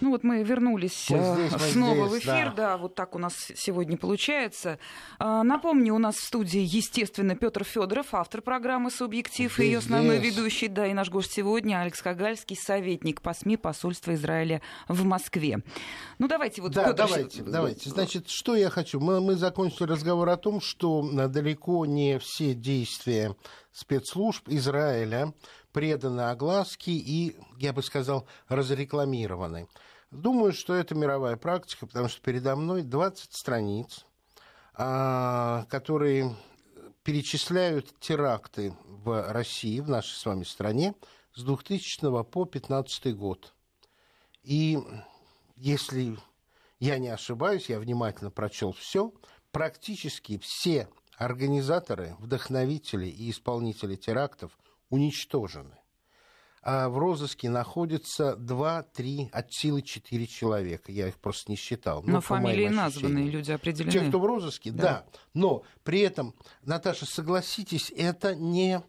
Ну 0.00 0.10
вот 0.10 0.24
мы 0.24 0.42
вернулись 0.42 1.08
мы 1.10 1.18
здесь, 1.18 1.52
мы 1.52 1.58
снова 1.58 2.08
здесь, 2.08 2.22
в 2.22 2.24
эфир, 2.24 2.50
да. 2.50 2.70
да, 2.70 2.76
вот 2.76 2.94
так 2.94 3.14
у 3.14 3.18
нас 3.18 3.34
сегодня 3.54 3.96
получается. 3.96 4.78
А, 5.18 5.42
напомню, 5.42 5.94
у 5.94 5.98
нас 5.98 6.16
в 6.16 6.24
студии, 6.24 6.60
естественно, 6.60 7.34
Петр 7.34 7.64
Федоров, 7.64 8.12
автор 8.12 8.42
программы 8.42 8.90
«Субъектив», 8.90 9.52
здесь, 9.52 9.64
и 9.64 9.68
ее 9.68 9.78
основной 9.78 10.18
здесь. 10.18 10.36
ведущий, 10.36 10.68
да, 10.68 10.86
и 10.86 10.92
наш 10.92 11.10
гость 11.10 11.32
сегодня 11.32 11.80
Алекс 11.80 12.02
Кагальский, 12.02 12.56
советник 12.56 13.22
по 13.22 13.32
СМИ 13.32 13.56
посольства 13.56 14.14
Израиля 14.14 14.60
в 14.88 15.04
Москве. 15.04 15.60
Ну 16.18 16.28
давайте 16.28 16.62
вот... 16.62 16.72
Да, 16.72 16.84
Пётр... 16.84 16.96
давайте, 16.96 17.42
давайте. 17.42 17.90
Значит, 17.90 18.28
что 18.28 18.54
я 18.54 18.70
хочу? 18.70 19.00
Мы, 19.00 19.20
мы 19.20 19.36
закончили 19.36 19.84
разговор 19.84 20.28
о 20.28 20.36
том, 20.36 20.60
что 20.60 21.02
далеко 21.28 21.86
не 21.86 22.18
все 22.18 22.54
действия 22.54 23.34
спецслужб 23.76 24.48
Израиля 24.48 25.34
преданы 25.72 26.22
огласке 26.22 26.92
и, 26.92 27.36
я 27.58 27.74
бы 27.74 27.82
сказал, 27.82 28.26
разрекламированы. 28.48 29.68
Думаю, 30.10 30.54
что 30.54 30.74
это 30.74 30.94
мировая 30.94 31.36
практика, 31.36 31.86
потому 31.86 32.08
что 32.08 32.22
передо 32.22 32.56
мной 32.56 32.82
20 32.82 33.34
страниц, 33.34 34.06
а, 34.72 35.66
которые 35.68 36.34
перечисляют 37.02 37.92
теракты 38.00 38.74
в 38.86 39.30
России, 39.30 39.80
в 39.80 39.90
нашей 39.90 40.14
с 40.14 40.24
вами 40.24 40.44
стране, 40.44 40.94
с 41.34 41.42
2000 41.42 42.00
по 42.24 42.44
2015 42.46 43.14
год. 43.14 43.54
И 44.42 44.78
если 45.56 46.16
я 46.78 46.98
не 46.98 47.08
ошибаюсь, 47.08 47.68
я 47.68 47.78
внимательно 47.78 48.30
прочел 48.30 48.72
все, 48.72 49.12
практически 49.52 50.38
все 50.38 50.88
организаторы, 51.16 52.14
вдохновители 52.18 53.06
и 53.06 53.30
исполнители 53.30 53.96
терактов 53.96 54.56
уничтожены. 54.90 55.78
А 56.68 56.88
в 56.88 56.98
розыске 56.98 57.48
находится 57.48 58.34
2-3, 58.34 59.30
от 59.30 59.52
силы 59.52 59.82
4 59.82 60.26
человека. 60.26 60.90
Я 60.90 61.06
их 61.06 61.16
просто 61.18 61.52
не 61.52 61.56
считал. 61.56 62.02
Но 62.02 62.14
ну, 62.14 62.20
фамилии 62.20 62.68
названные, 62.68 63.30
люди 63.30 63.52
определены. 63.52 63.92
Те, 63.92 64.00
кто 64.00 64.18
в 64.18 64.26
розыске, 64.26 64.72
да. 64.72 64.82
да. 64.82 65.06
Но 65.32 65.62
при 65.84 66.00
этом, 66.00 66.34
Наташа, 66.62 67.06
согласитесь, 67.06 67.92
это 67.96 68.34
не 68.34 68.82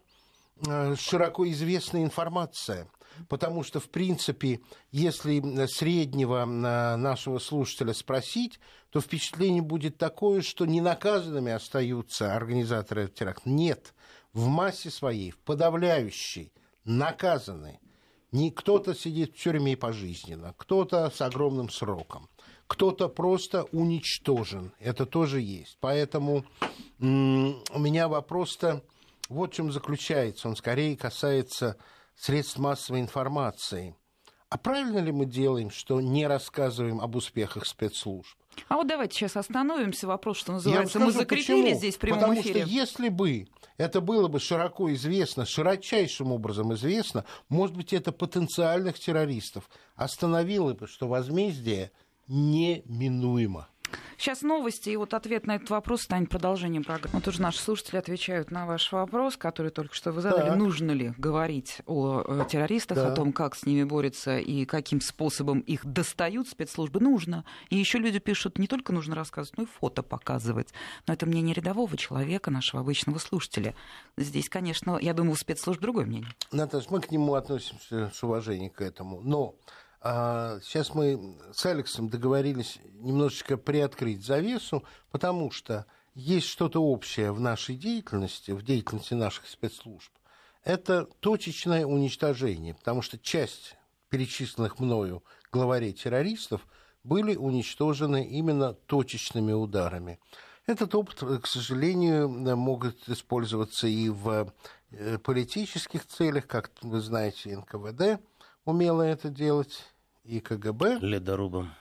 э, 0.66 0.96
широко 0.96 1.48
известная 1.48 2.02
информация. 2.02 2.88
Потому 3.28 3.62
что, 3.62 3.80
в 3.80 3.88
принципе, 3.88 4.60
если 4.90 5.66
среднего 5.66 6.42
э, 6.42 6.96
нашего 6.96 7.38
слушателя 7.38 7.92
спросить, 7.94 8.60
то 8.90 9.00
впечатление 9.00 9.62
будет 9.62 9.98
такое, 9.98 10.42
что 10.42 10.66
ненаказанными 10.66 11.52
остаются 11.52 12.34
организаторы 12.34 13.08
теракта. 13.08 13.48
Нет 13.48 13.94
в 14.32 14.46
массе 14.46 14.90
своей, 14.90 15.30
в 15.30 15.38
подавляющей, 15.38 16.52
наказаны. 16.84 17.80
Не 18.30 18.50
кто-то 18.50 18.94
сидит 18.94 19.34
в 19.34 19.42
тюрьме 19.42 19.76
пожизненно, 19.76 20.54
кто-то 20.58 21.10
с 21.10 21.20
огромным 21.22 21.70
сроком, 21.70 22.28
кто-то 22.66 23.08
просто 23.08 23.64
уничтожен. 23.72 24.72
Это 24.78 25.06
тоже 25.06 25.40
есть. 25.40 25.78
Поэтому 25.80 26.44
у 27.00 27.04
меня 27.04 28.08
вопрос-то 28.08 28.82
вот 29.28 29.52
в 29.52 29.56
чем 29.56 29.72
заключается. 29.72 30.48
Он 30.48 30.56
скорее 30.56 30.96
касается 30.96 31.76
средств 32.18 32.58
массовой 32.58 33.00
информации. 33.00 33.94
А 34.50 34.56
правильно 34.56 34.98
ли 34.98 35.12
мы 35.12 35.26
делаем, 35.26 35.70
что 35.70 36.00
не 36.00 36.26
рассказываем 36.26 37.00
об 37.00 37.16
успехах 37.16 37.66
спецслужб? 37.66 38.34
А 38.68 38.76
вот 38.76 38.86
давайте 38.88 39.14
сейчас 39.14 39.36
остановимся. 39.36 40.06
Вопрос, 40.06 40.38
что 40.38 40.52
называется, 40.52 40.98
скажу, 40.98 41.06
мы 41.06 41.12
закрепили 41.12 41.62
почему. 41.62 41.78
здесь 41.78 41.96
в 41.96 41.98
прямом 41.98 42.20
Потому 42.20 42.40
эфире. 42.40 42.62
что 42.62 42.70
если 42.70 43.08
бы 43.10 43.46
это 43.76 44.00
было 44.00 44.26
бы 44.28 44.40
широко 44.40 44.92
известно, 44.94 45.44
широчайшим 45.44 46.32
образом 46.32 46.72
известно, 46.74 47.24
может 47.50 47.76
быть, 47.76 47.92
это 47.92 48.10
потенциальных 48.10 48.98
террористов 48.98 49.68
остановило 49.96 50.72
бы, 50.72 50.86
что 50.86 51.06
возмездие 51.08 51.92
неминуемо. 52.26 53.68
Сейчас 54.16 54.42
новости, 54.42 54.90
и 54.90 54.96
вот 54.96 55.14
ответ 55.14 55.46
на 55.46 55.54
этот 55.56 55.70
вопрос 55.70 56.02
станет 56.02 56.28
продолжением 56.28 56.82
программы. 56.82 57.20
Вот 57.20 57.28
уже 57.28 57.40
наши 57.40 57.60
слушатели 57.60 57.98
отвечают 57.98 58.50
на 58.50 58.66
ваш 58.66 58.90
вопрос, 58.90 59.36
который 59.36 59.70
только 59.70 59.94
что 59.94 60.10
вы 60.10 60.22
задали. 60.22 60.48
Так. 60.48 60.58
Нужно 60.58 60.90
ли 60.90 61.14
говорить 61.18 61.78
о 61.86 62.24
э, 62.26 62.44
террористах, 62.50 62.98
да. 62.98 63.12
о 63.12 63.14
том, 63.14 63.32
как 63.32 63.54
с 63.54 63.64
ними 63.64 63.84
борются 63.84 64.38
и 64.38 64.64
каким 64.64 65.00
способом 65.00 65.60
их 65.60 65.86
достают 65.86 66.48
спецслужбы? 66.48 66.98
Нужно. 66.98 67.44
И 67.70 67.76
еще 67.76 67.98
люди 67.98 68.18
пишут, 68.18 68.58
не 68.58 68.66
только 68.66 68.92
нужно 68.92 69.14
рассказывать, 69.14 69.56
но 69.56 69.64
и 69.64 69.66
фото 69.66 70.02
показывать. 70.02 70.68
Но 71.06 71.14
это 71.14 71.24
мнение 71.24 71.54
рядового 71.54 71.96
человека, 71.96 72.50
нашего 72.50 72.80
обычного 72.82 73.18
слушателя. 73.18 73.76
Здесь, 74.16 74.48
конечно, 74.48 74.98
я 75.00 75.14
думаю, 75.14 75.34
у 75.34 75.36
спецслужб 75.36 75.80
другое 75.80 76.06
мнение. 76.06 76.30
Наташа, 76.50 76.88
мы 76.90 77.00
к 77.00 77.12
нему 77.12 77.34
относимся 77.34 78.10
с 78.12 78.22
уважением 78.24 78.70
к 78.70 78.80
этому. 78.80 79.20
Но 79.20 79.54
сейчас 80.02 80.94
мы 80.94 81.36
с 81.52 81.66
Алексом 81.66 82.08
договорились 82.08 82.78
немножечко 82.92 83.56
приоткрыть 83.56 84.24
завесу, 84.24 84.84
потому 85.10 85.50
что 85.50 85.86
есть 86.14 86.46
что-то 86.46 86.82
общее 86.82 87.32
в 87.32 87.40
нашей 87.40 87.76
деятельности, 87.76 88.52
в 88.52 88.62
деятельности 88.62 89.14
наших 89.14 89.48
спецслужб. 89.48 90.12
Это 90.62 91.06
точечное 91.20 91.84
уничтожение, 91.86 92.74
потому 92.74 93.02
что 93.02 93.18
часть 93.18 93.76
перечисленных 94.08 94.78
мною 94.78 95.24
главарей 95.50 95.92
террористов 95.92 96.66
были 97.02 97.34
уничтожены 97.36 98.26
именно 98.26 98.74
точечными 98.74 99.52
ударами. 99.52 100.18
Этот 100.66 100.94
опыт, 100.94 101.22
к 101.42 101.46
сожалению, 101.46 102.28
могут 102.28 103.08
использоваться 103.08 103.86
и 103.86 104.10
в 104.10 104.52
э, 104.90 105.18
политических 105.18 106.06
целях, 106.06 106.46
как 106.46 106.70
вы 106.82 107.00
знаете, 107.00 107.56
НКВД– 107.56 108.20
умело 108.68 109.00
это 109.00 109.30
делать, 109.30 109.86
и 110.24 110.40
КГБ. 110.40 110.98
Ледорубом. 111.00 111.72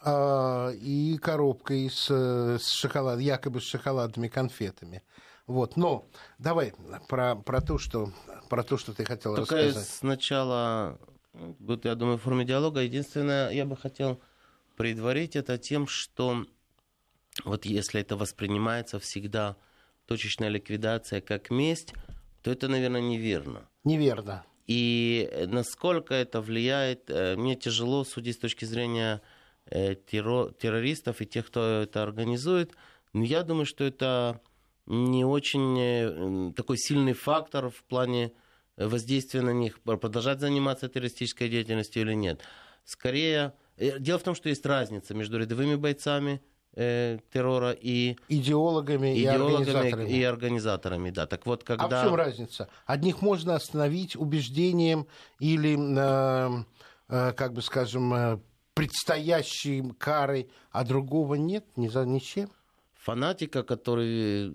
А, 0.00 0.70
и 0.70 1.16
коробкой 1.18 1.88
с, 1.88 2.10
с 2.10 2.68
шоколад, 2.68 3.20
якобы 3.20 3.60
с 3.60 3.64
шоколадными 3.64 4.26
конфетами. 4.26 5.02
Вот, 5.46 5.76
но 5.76 6.08
давай 6.38 6.74
про, 7.08 7.36
про, 7.36 7.60
то, 7.60 7.78
что, 7.78 8.12
про 8.48 8.64
то, 8.64 8.76
что 8.76 8.92
ты 8.92 9.04
хотел 9.04 9.36
Только 9.36 9.54
рассказать. 9.54 9.88
сначала, 9.88 10.98
вот 11.32 11.84
я 11.84 11.94
думаю, 11.94 12.18
в 12.18 12.22
форме 12.22 12.44
диалога, 12.44 12.80
единственное, 12.80 13.50
я 13.50 13.64
бы 13.64 13.76
хотел 13.76 14.20
предварить 14.76 15.36
это 15.36 15.58
тем, 15.58 15.86
что 15.86 16.44
вот 17.44 17.66
если 17.66 18.00
это 18.00 18.16
воспринимается 18.16 18.98
всегда 18.98 19.56
точечная 20.06 20.48
ликвидация 20.48 21.20
как 21.20 21.50
месть, 21.50 21.94
то 22.42 22.50
это, 22.50 22.66
наверное, 22.66 23.00
неверно. 23.00 23.68
Неверно. 23.84 24.44
И 24.74 25.46
насколько 25.48 26.14
это 26.14 26.40
влияет, 26.40 27.10
э, 27.10 27.36
мне 27.36 27.56
тяжело 27.56 28.04
судить 28.04 28.36
с 28.36 28.38
точки 28.38 28.64
зрения 28.64 29.20
э, 29.66 29.96
террористов 29.96 31.20
и 31.20 31.26
тех, 31.26 31.46
кто 31.48 31.82
это 31.82 32.02
организует. 32.02 32.72
Но 33.12 33.22
я 33.22 33.42
думаю, 33.42 33.66
что 33.66 33.84
это 33.84 34.40
не 34.86 35.26
очень 35.26 35.78
э, 35.78 36.52
такой 36.56 36.78
сильный 36.78 37.12
фактор 37.12 37.68
в 37.68 37.84
плане 37.84 38.32
воздействия 38.78 39.42
на 39.42 39.52
них, 39.52 39.80
продолжать 39.80 40.40
заниматься 40.40 40.88
террористической 40.88 41.50
деятельностью 41.50 42.00
или 42.00 42.14
нет. 42.14 42.40
Скорее, 42.86 43.52
дело 43.76 44.18
в 44.18 44.22
том, 44.22 44.34
что 44.34 44.48
есть 44.48 44.64
разница 44.64 45.12
между 45.12 45.38
рядовыми 45.38 45.74
бойцами– 45.74 46.40
э, 46.74 47.18
террора 47.32 47.72
и 47.72 48.16
идеологами, 48.28 49.18
идеологами 49.18 49.18
и 49.18 49.26
организаторами. 49.26 50.10
И 50.10 50.22
организаторами, 50.22 51.10
да. 51.10 51.26
Так 51.26 51.46
вот, 51.46 51.64
когда... 51.64 52.00
А 52.00 52.02
в 52.02 52.06
чем 52.06 52.14
разница? 52.14 52.68
Одних 52.86 53.22
можно 53.22 53.54
остановить 53.54 54.16
убеждением 54.16 55.06
или, 55.38 55.76
э, 55.76 56.64
э, 57.08 57.32
как 57.32 57.52
бы 57.52 57.62
скажем, 57.62 58.14
э, 58.14 58.38
предстоящей 58.74 59.82
карой, 59.98 60.48
а 60.70 60.84
другого 60.84 61.34
нет, 61.34 61.64
ни 61.76 61.88
за 61.88 62.04
ничем. 62.06 62.48
фанатика, 62.94 63.64
который 63.64 64.50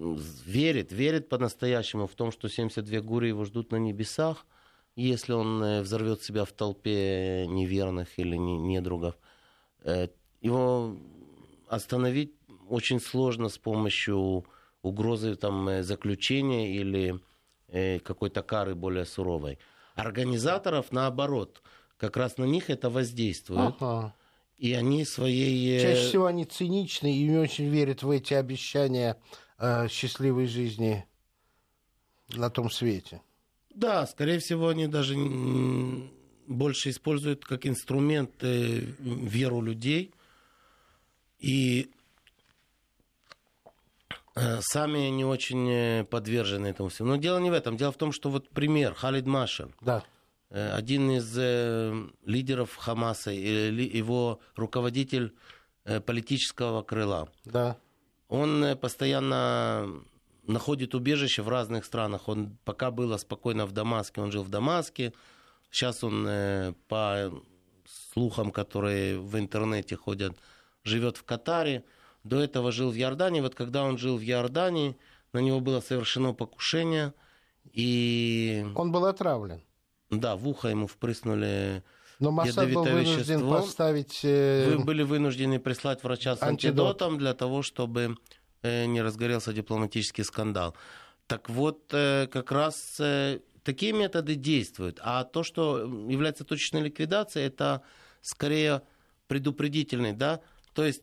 верит, 0.45 0.91
верит 0.91 1.30
по-настоящему 1.30 2.08
в 2.08 2.15
том, 2.15 2.32
что 2.32 2.47
72 2.47 3.01
гури 3.01 3.27
его 3.27 3.45
ждут 3.45 3.71
на 3.71 3.75
небесах, 3.75 4.45
если 4.95 5.34
он 5.34 5.63
э, 5.63 5.82
взорвет 5.82 6.23
себя 6.23 6.45
в 6.45 6.51
толпе 6.51 7.45
неверных 7.47 8.17
или 8.17 8.38
недругов. 8.38 9.15
Его 10.41 10.97
остановить 11.69 12.34
очень 12.69 12.99
сложно 12.99 13.49
с 13.49 13.58
помощью 13.58 14.45
угрозы 14.82 15.36
там, 15.36 15.67
э, 15.69 15.84
заключения 15.84 16.75
или 16.75 17.19
какой-то 18.03 18.43
кары 18.43 18.75
более 18.75 19.06
суровой. 19.06 19.60
Организаторов, 19.95 20.93
наоборот, 20.93 21.62
как 21.97 22.15
раз 22.15 22.38
на 22.38 22.45
них 22.45 22.69
это 22.69 22.89
воздействует. 22.89 23.75
Ага. 23.82 24.15
И 24.58 24.73
они 24.73 25.03
своей... 25.03 25.82
Чаще 25.82 26.08
всего 26.08 26.25
они 26.27 26.45
циничны 26.45 27.13
и 27.13 27.23
не 27.23 27.38
очень 27.38 27.67
верят 27.67 28.03
в 28.03 28.10
эти 28.10 28.34
обещания 28.34 29.17
э, 29.60 29.88
счастливой 29.89 30.47
жизни 30.47 31.06
на 32.30 32.49
том 32.49 32.71
свете. 32.71 33.21
Да, 33.75 34.08
скорее 34.08 34.39
всего, 34.39 34.69
они 34.69 34.88
даже 34.88 35.15
больше 36.47 36.89
используют 36.89 37.45
как 37.45 37.67
инструмент 37.67 38.32
э, 38.41 38.80
веру 38.99 39.62
людей. 39.62 40.13
И 41.39 41.91
э, 44.36 44.60
сами 44.62 45.08
они 45.08 45.26
очень 45.26 45.69
э, 45.69 46.04
подвержены 46.04 46.67
этому 46.67 46.89
всему. 46.89 47.10
Но 47.10 47.15
дело 47.17 47.39
не 47.39 47.50
в 47.50 47.54
этом. 47.54 47.78
Дело 47.78 47.91
в 47.91 47.97
том, 47.97 48.12
что 48.12 48.30
вот 48.30 48.50
пример 48.50 48.93
Халид 48.93 49.26
Машер. 49.26 49.69
Да. 49.82 50.04
Один 50.50 51.12
из 51.12 51.36
лидеров 52.23 52.73
Хамаса, 52.78 53.32
его 53.32 54.39
руководитель 54.56 55.36
политического 56.06 56.84
крыла. 56.84 57.28
Да. 57.43 57.76
Он 58.30 58.78
постоянно 58.80 60.04
находит 60.47 60.95
убежище 60.95 61.41
в 61.41 61.50
разных 61.50 61.86
странах. 61.86 62.28
Он 62.28 62.58
пока 62.63 62.91
было 62.91 63.17
спокойно 63.17 63.65
в 63.65 63.71
Дамаске, 63.71 64.21
он 64.21 64.32
жил 64.32 64.43
в 64.43 64.50
Дамаске. 64.50 65.13
Сейчас 65.69 66.04
он, 66.04 66.26
э, 66.28 66.73
по 66.88 67.32
слухам, 68.13 68.52
которые 68.52 69.19
в 69.19 69.38
интернете 69.38 69.95
ходят, 69.95 70.38
живет 70.88 71.17
в 71.17 71.23
Катаре. 71.23 71.84
До 72.23 72.41
этого 72.41 72.71
жил 72.71 72.91
в 72.91 72.97
Иордании. 72.97 73.41
Вот 73.41 73.56
когда 73.56 73.84
он 73.84 73.97
жил 73.97 74.17
в 74.17 74.23
Иордании, 74.23 74.97
на 75.34 75.39
него 75.39 75.60
было 75.60 75.82
совершено 75.82 76.34
покушение. 76.34 77.13
И... 77.71 78.65
Он 78.76 78.91
был 78.91 79.06
отравлен. 79.06 79.62
Да, 80.10 80.36
в 80.36 80.47
ухо 80.47 80.69
ему 80.69 80.88
впрыснули 80.88 81.84
но 82.19 82.32
Масад 82.32 82.73
был 82.73 82.84
вынужден 82.84 83.39
вещество. 83.39 83.62
поставить... 83.62 84.21
Э... 84.23 84.76
Вы 84.76 84.84
были 84.84 85.04
вынуждены 85.04 85.60
прислать 85.60 86.04
врача 86.04 86.36
с 86.36 86.41
антидот. 86.41 86.88
антидотом 86.88 87.17
для 87.19 87.34
того, 87.36 87.62
чтобы 87.62 88.17
Э, 88.63 88.86
не 88.86 89.02
разгорелся 89.02 89.54
дипломатический 89.54 90.23
скандал. 90.23 90.76
Так 91.28 91.50
вот, 91.50 91.93
э, 91.93 92.28
как 92.28 92.52
раз 92.52 93.00
э, 93.00 93.39
такие 93.63 93.93
методы 93.93 94.36
действуют. 94.36 95.00
А 95.02 95.23
то, 95.23 95.43
что 95.43 95.80
является 96.10 96.43
точечной 96.43 96.82
ликвидацией, 96.82 97.47
это 97.47 97.82
скорее 98.21 98.82
предупредительный, 99.28 100.13
да, 100.13 100.41
то 100.77 100.85
есть 100.85 101.01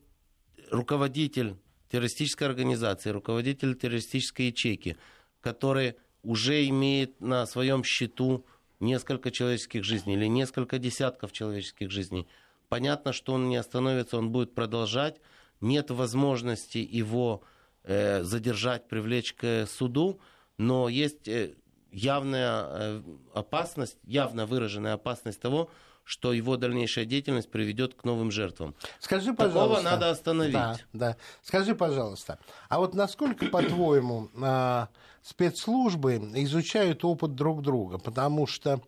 руководитель 0.71 1.57
террористической 1.91 2.47
организации, 2.47 3.11
руководитель 3.11 3.75
террористической 3.75 4.47
ячейки, 4.47 4.97
который 5.41 5.97
уже 6.23 6.65
имеет 6.69 7.21
на 7.21 7.45
своем 7.45 7.83
счету 7.83 8.47
несколько 8.79 9.33
человеческих 9.33 9.83
жизней 9.83 10.15
или 10.15 10.27
несколько 10.27 10.79
десятков 10.79 11.33
человеческих 11.33 11.91
жизней. 11.91 12.29
Понятно, 12.69 13.13
что 13.13 13.33
он 13.33 13.49
не 13.49 13.57
остановится, 13.57 14.17
он 14.17 14.31
будет 14.31 14.55
продолжать 14.55 15.21
нет 15.61 15.91
возможности 15.91 16.79
его 16.79 17.43
э, 17.83 18.23
задержать, 18.23 18.87
привлечь 18.87 19.33
к 19.35 19.67
суду, 19.67 20.21
но 20.57 20.89
есть 20.89 21.27
э, 21.27 21.57
явная 21.91 22.65
э, 22.65 23.03
опасность, 23.35 23.99
явно 24.05 24.47
выраженная 24.47 24.93
опасность 24.93 25.41
того, 25.41 25.69
что 26.05 26.33
его 26.33 26.57
дальнейшая 26.57 27.07
деятельность 27.07 27.51
приведет 27.51 27.95
к 27.95 28.05
новым 28.05 28.31
жертвам. 28.31 28.75
Скажи, 29.01 29.33
пожалуйста. 29.33 29.77
Такого 29.77 29.81
надо 29.81 30.11
остановить. 30.11 30.53
Да, 30.53 30.77
да. 30.93 31.17
Скажи, 31.43 31.75
пожалуйста, 31.75 32.39
а 32.69 32.79
вот 32.79 32.95
насколько, 32.95 33.47
по-твоему, 33.47 34.29
а, 34.41 34.89
спецслужбы 35.23 36.17
изучают 36.35 37.05
опыт 37.05 37.35
друг 37.35 37.63
друга? 37.63 37.99
Потому 37.99 38.47
что, 38.47 38.81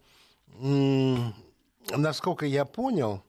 насколько 1.91 2.45
я 2.45 2.67
понял, 2.67 3.23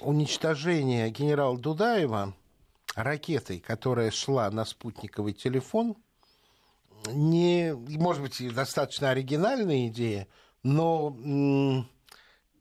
уничтожение 0.00 1.10
генерала 1.10 1.58
Дудаева 1.58 2.34
ракетой, 2.94 3.60
которая 3.60 4.10
шла 4.10 4.50
на 4.50 4.64
спутниковый 4.64 5.34
телефон, 5.34 5.96
не, 7.08 7.74
может 7.74 8.22
быть, 8.22 8.54
достаточно 8.54 9.10
оригинальная 9.10 9.88
идея, 9.88 10.26
но, 10.62 11.16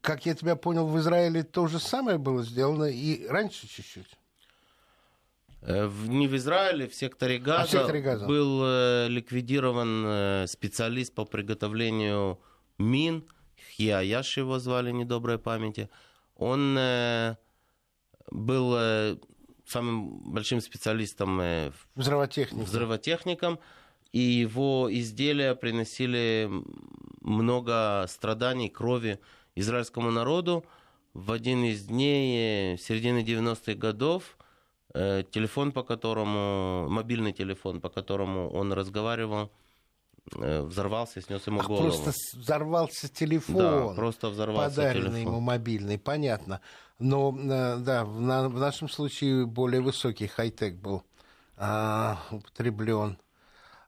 как 0.06 0.26
я 0.26 0.36
тебя 0.36 0.56
понял, 0.56 0.88
в 0.88 0.98
Израиле 1.00 1.44
то 1.44 1.68
же 1.68 1.80
самое 1.80 2.18
было 2.18 2.44
сделано 2.44 2.86
и 2.86 3.28
раньше 3.28 3.68
чуть-чуть. 3.68 4.18
Э, 5.62 5.90
не 6.06 6.28
в 6.28 6.36
Израиле, 6.36 6.88
в 6.88 6.94
секторе 6.94 7.40
Газа, 7.40 7.64
а 7.64 7.66
в 7.66 7.70
секторе 7.70 8.02
Газа. 8.02 8.28
был 8.28 8.62
э, 8.64 9.08
ликвидирован 9.10 10.04
э, 10.06 10.46
специалист 10.48 11.14
по 11.14 11.26
приготовлению 11.26 12.40
мин, 12.78 13.26
Хияяш 13.72 14.38
его 14.38 14.60
звали, 14.60 14.92
недоброй 14.92 15.40
памяти. 15.40 15.90
Он 16.36 16.78
э, 16.78 17.36
был 18.30 18.76
э, 18.78 19.18
самым 19.66 20.32
большим 20.32 20.62
специалистом 20.62 21.42
э, 21.42 21.72
взрывотехником. 21.96 22.66
взрывотехником, 22.66 23.60
и 24.12 24.20
его 24.20 24.88
изделия 24.92 25.56
приносили 25.56 26.50
много 27.22 28.06
страданий, 28.08 28.70
крови 28.70 29.20
израильскому 29.56 30.12
народу. 30.12 30.66
В 31.14 31.32
один 31.32 31.64
из 31.64 31.86
дней 31.86 32.78
середины 32.78 33.20
90-х 33.20 33.74
годов 33.76 34.38
телефон, 34.94 35.72
по 35.72 35.84
которому, 35.84 36.88
мобильный 36.90 37.34
телефон, 37.34 37.82
по 37.82 37.90
которому 37.90 38.50
он 38.50 38.72
разговаривал, 38.74 39.50
Э, 40.34 40.62
взорвался 40.62 41.20
и 41.20 41.24
снес 41.24 41.46
ему 41.46 41.60
Ах, 41.60 41.68
голову. 41.68 41.84
Просто 41.84 42.12
взорвался 42.34 43.08
телефон. 43.08 43.56
Да, 43.58 43.88
просто 43.94 44.30
взорвался 44.30 44.76
подаренный 44.76 45.10
телефон. 45.10 45.22
ему 45.22 45.40
мобильный, 45.40 46.00
понятно. 46.00 46.62
Но 46.98 47.36
э, 47.38 47.78
да, 47.78 48.06
в, 48.06 48.20
на, 48.20 48.50
в 48.50 48.60
нашем 48.60 48.90
случае 48.90 49.46
более 49.46 49.82
высокий 49.82 50.26
хай-тек 50.26 50.76
был 50.76 51.04
а, 51.58 52.20
употреблен. 52.32 53.20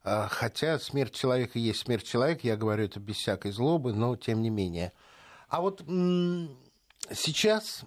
А, 0.03 0.27
хотя 0.30 0.77
смерть 0.77 1.15
человека 1.15 1.58
есть 1.58 1.80
смерть 1.80 2.08
человека, 2.08 2.41
я 2.43 2.56
говорю 2.56 2.86
это 2.86 2.99
без 2.99 3.15
всякой 3.15 3.51
злобы, 3.51 3.93
но 3.93 4.15
тем 4.15 4.43
не 4.43 4.51
менее. 4.51 4.93
А 4.93 5.06
вот 5.62 5.81
м- 5.88 6.57
сейчас 7.13 7.83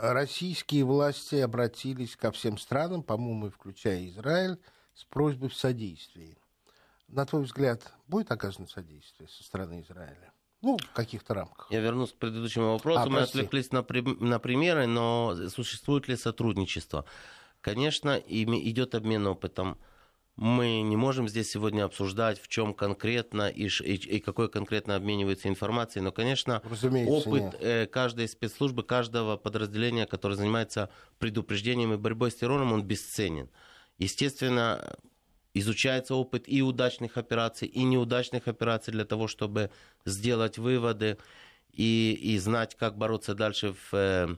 российские 0.00 0.84
власти 0.84 1.36
обратились 1.36 2.16
ко 2.16 2.30
всем 2.32 2.58
странам, 2.58 3.02
по-моему, 3.02 3.50
включая 3.50 4.06
Израиль, 4.08 4.58
с 4.94 5.04
просьбой 5.04 5.48
в 5.48 5.54
содействии. 5.56 6.36
На 7.08 7.24
твой 7.24 7.42
взгляд, 7.44 7.92
будет 8.06 8.30
оказано 8.30 8.66
содействие 8.66 9.28
со 9.28 9.42
стороны 9.44 9.80
Израиля? 9.80 10.32
Ну, 10.60 10.76
в 10.76 10.92
каких-то 10.92 11.34
рамках. 11.34 11.70
Я 11.70 11.80
вернусь 11.80 12.12
к 12.12 12.16
предыдущему 12.16 12.72
вопросу. 12.72 13.00
А, 13.00 13.06
Мы 13.06 13.18
прости. 13.18 13.38
отвлеклись 13.38 13.70
на, 13.70 13.86
на 14.24 14.38
примеры, 14.40 14.86
но 14.86 15.36
существует 15.48 16.08
ли 16.08 16.16
сотрудничество? 16.16 17.04
Конечно, 17.60 18.16
идет 18.16 18.94
обмен 18.94 19.26
опытом. 19.26 19.78
Мы 20.38 20.82
не 20.82 20.94
можем 20.94 21.28
здесь 21.28 21.50
сегодня 21.50 21.82
обсуждать, 21.84 22.40
в 22.40 22.46
чем 22.46 22.72
конкретно 22.72 23.48
и, 23.48 23.66
и, 23.66 23.94
и 23.94 24.20
какой 24.20 24.48
конкретно 24.48 24.94
обменивается 24.94 25.48
информацией, 25.48 26.04
но, 26.04 26.12
конечно, 26.12 26.62
Разумеется, 26.64 27.28
опыт 27.28 27.56
э, 27.60 27.86
каждой 27.86 28.28
спецслужбы, 28.28 28.84
каждого 28.84 29.36
подразделения, 29.36 30.06
которое 30.06 30.36
занимается 30.36 30.90
предупреждением 31.18 31.92
и 31.92 31.96
борьбой 31.96 32.30
с 32.30 32.36
террором, 32.36 32.72
он 32.72 32.84
бесценен. 32.84 33.50
Естественно, 33.98 34.96
изучается 35.54 36.14
опыт 36.14 36.44
и 36.46 36.62
удачных 36.62 37.16
операций, 37.16 37.66
и 37.66 37.82
неудачных 37.82 38.46
операций 38.46 38.92
для 38.92 39.04
того, 39.04 39.26
чтобы 39.26 39.72
сделать 40.04 40.56
выводы 40.56 41.18
и, 41.72 42.12
и 42.12 42.38
знать, 42.38 42.76
как 42.76 42.96
бороться 42.96 43.34
дальше 43.34 43.72
в, 43.72 43.92
э, 43.92 44.36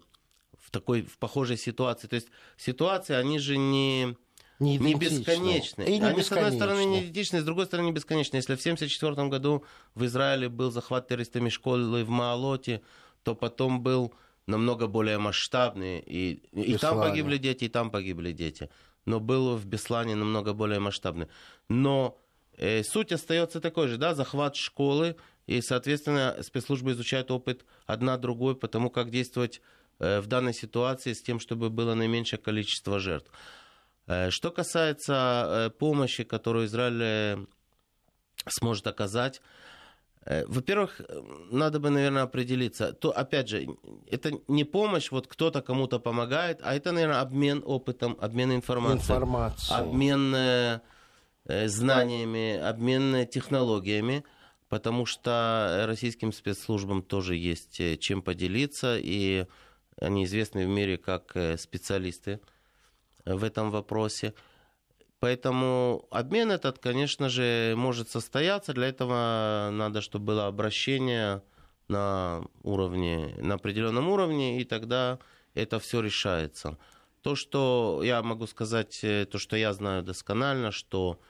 в 0.58 0.70
такой 0.70 1.02
в 1.02 1.18
похожей 1.18 1.58
ситуации. 1.58 2.08
То 2.08 2.16
есть 2.16 2.28
ситуации, 2.56 3.12
они 3.12 3.38
же 3.38 3.58
не, 3.58 4.16
не, 4.60 4.78
не 4.78 4.94
бесконечны. 4.94 5.82
И 5.82 5.98
не 5.98 6.04
они, 6.04 6.22
с 6.22 6.30
одной 6.30 6.52
стороны, 6.52 6.84
не 6.84 7.00
идентичны, 7.00 7.40
с 7.40 7.44
другой 7.44 7.66
стороны, 7.66 7.86
не 7.86 7.92
бесконечны. 7.92 8.36
Если 8.36 8.54
в 8.54 8.60
1974 8.60 9.28
году 9.28 9.64
в 9.94 10.04
Израиле 10.04 10.48
был 10.48 10.70
захват 10.70 11.08
террористами 11.08 11.48
школы 11.48 12.04
в 12.04 12.08
Маалоте, 12.08 12.82
то 13.24 13.34
потом 13.34 13.82
был 13.82 14.14
намного 14.46 14.86
более 14.86 15.18
масштабный. 15.18 16.00
И, 16.00 16.42
и 16.52 16.76
там 16.76 16.98
погибли 16.98 17.38
дети, 17.38 17.64
и 17.64 17.68
там 17.68 17.90
погибли 17.90 18.32
дети 18.32 18.70
но 19.06 19.20
был 19.20 19.56
в 19.56 19.66
Беслане 19.66 20.14
намного 20.14 20.52
более 20.52 20.78
масштабный. 20.78 21.26
Но 21.68 22.18
э, 22.56 22.82
суть 22.82 23.12
остается 23.12 23.60
такой 23.60 23.88
же, 23.88 23.96
да, 23.96 24.14
захват 24.14 24.56
школы, 24.56 25.16
и, 25.46 25.60
соответственно, 25.60 26.36
спецслужбы 26.42 26.92
изучают 26.92 27.30
опыт 27.30 27.64
одна 27.86 28.16
другой, 28.16 28.54
потому 28.54 28.90
как 28.90 29.10
действовать 29.10 29.60
э, 29.98 30.20
в 30.20 30.26
данной 30.26 30.54
ситуации 30.54 31.12
с 31.12 31.22
тем, 31.22 31.40
чтобы 31.40 31.70
было 31.70 31.94
наименьшее 31.94 32.38
количество 32.38 33.00
жертв. 33.00 33.30
Что 34.30 34.50
касается 34.50 35.72
помощи, 35.78 36.24
которую 36.24 36.66
Израиль 36.66 37.46
сможет 38.46 38.86
оказать, 38.86 39.40
во-первых, 40.26 41.00
надо 41.50 41.80
бы, 41.80 41.90
наверное, 41.90 42.22
определиться. 42.22 42.92
То, 42.92 43.10
опять 43.10 43.48
же, 43.48 43.68
это 44.10 44.32
не 44.48 44.64
помощь, 44.64 45.10
вот 45.10 45.26
кто-то 45.26 45.62
кому-то 45.62 45.98
помогает, 45.98 46.60
а 46.62 46.74
это, 46.74 46.92
наверное, 46.92 47.20
обмен 47.20 47.62
опытом, 47.64 48.16
обмен 48.20 48.52
информацией. 48.52 49.16
Информация. 49.16 49.76
Обмен 49.78 50.80
знаниями, 51.68 52.58
обмен 52.58 53.26
технологиями 53.28 54.24
потому 54.70 55.04
что 55.04 55.84
российским 55.86 56.32
спецслужбам 56.32 57.02
тоже 57.02 57.36
есть 57.36 57.80
э, 57.80 57.98
чем 57.98 58.22
поделиться, 58.22 58.96
и 58.98 59.46
они 60.00 60.24
известны 60.24 60.64
в 60.64 60.68
мире 60.68 60.96
как 60.96 61.32
э, 61.34 61.58
специалисты 61.58 62.40
в 63.24 63.44
этом 63.44 63.70
вопросе. 63.70 64.34
Поэтому 65.18 66.06
обмен 66.10 66.50
этот, 66.50 66.78
конечно 66.78 67.28
же, 67.28 67.74
может 67.76 68.08
состояться. 68.08 68.72
Для 68.72 68.88
этого 68.88 69.70
надо, 69.72 70.00
чтобы 70.00 70.26
было 70.26 70.46
обращение 70.46 71.42
на 71.88 72.42
уровне, 72.62 73.34
на 73.38 73.54
определенном 73.54 74.08
уровне, 74.08 74.60
и 74.60 74.64
тогда 74.64 75.18
это 75.54 75.78
все 75.78 76.00
решается. 76.00 76.78
То, 77.22 77.34
что 77.34 78.00
я 78.02 78.22
могу 78.22 78.46
сказать, 78.46 79.00
э, 79.02 79.26
то, 79.26 79.38
что 79.38 79.56
я 79.56 79.74
знаю 79.74 80.02
досконально, 80.02 80.70
что 80.70 81.20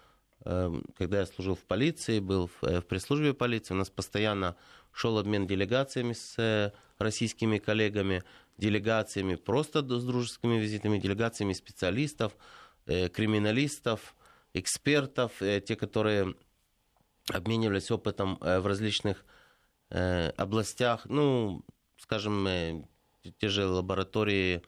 Эм, 0.45 0.85
когда 0.97 1.21
я 1.21 1.27
служил 1.27 1.55
в 1.55 1.65
полиции, 1.65 2.19
был 2.19 2.51
э, 2.63 2.81
в 2.81 2.87
пресс-службе 2.87 3.35
полиции, 3.35 3.75
у 3.75 3.77
нас 3.77 3.91
постоянно 3.91 4.57
шел 4.93 5.19
обмен 5.19 5.47
делегациями 5.47 6.15
с 6.15 6.35
э, 6.39 6.73
российскими 6.99 7.59
коллегами, 7.59 8.23
делегациями 8.61 9.37
просто 9.37 9.81
с 9.81 10.05
дружескими 10.05 10.59
визитами, 10.59 10.99
делегациями 10.99 11.55
специалистов, 11.55 12.37
э, 12.87 13.09
криминалистов, 13.09 14.15
экспертов, 14.55 15.33
те, 15.39 15.77
которые 15.77 16.35
обменивались 17.33 17.91
опытом 17.91 18.37
в 18.41 18.67
различных 18.67 19.25
областях, 20.37 21.03
ну, 21.05 21.63
скажем, 21.99 22.49
те 23.39 23.49
же 23.49 23.67
лаборатории 23.67 24.63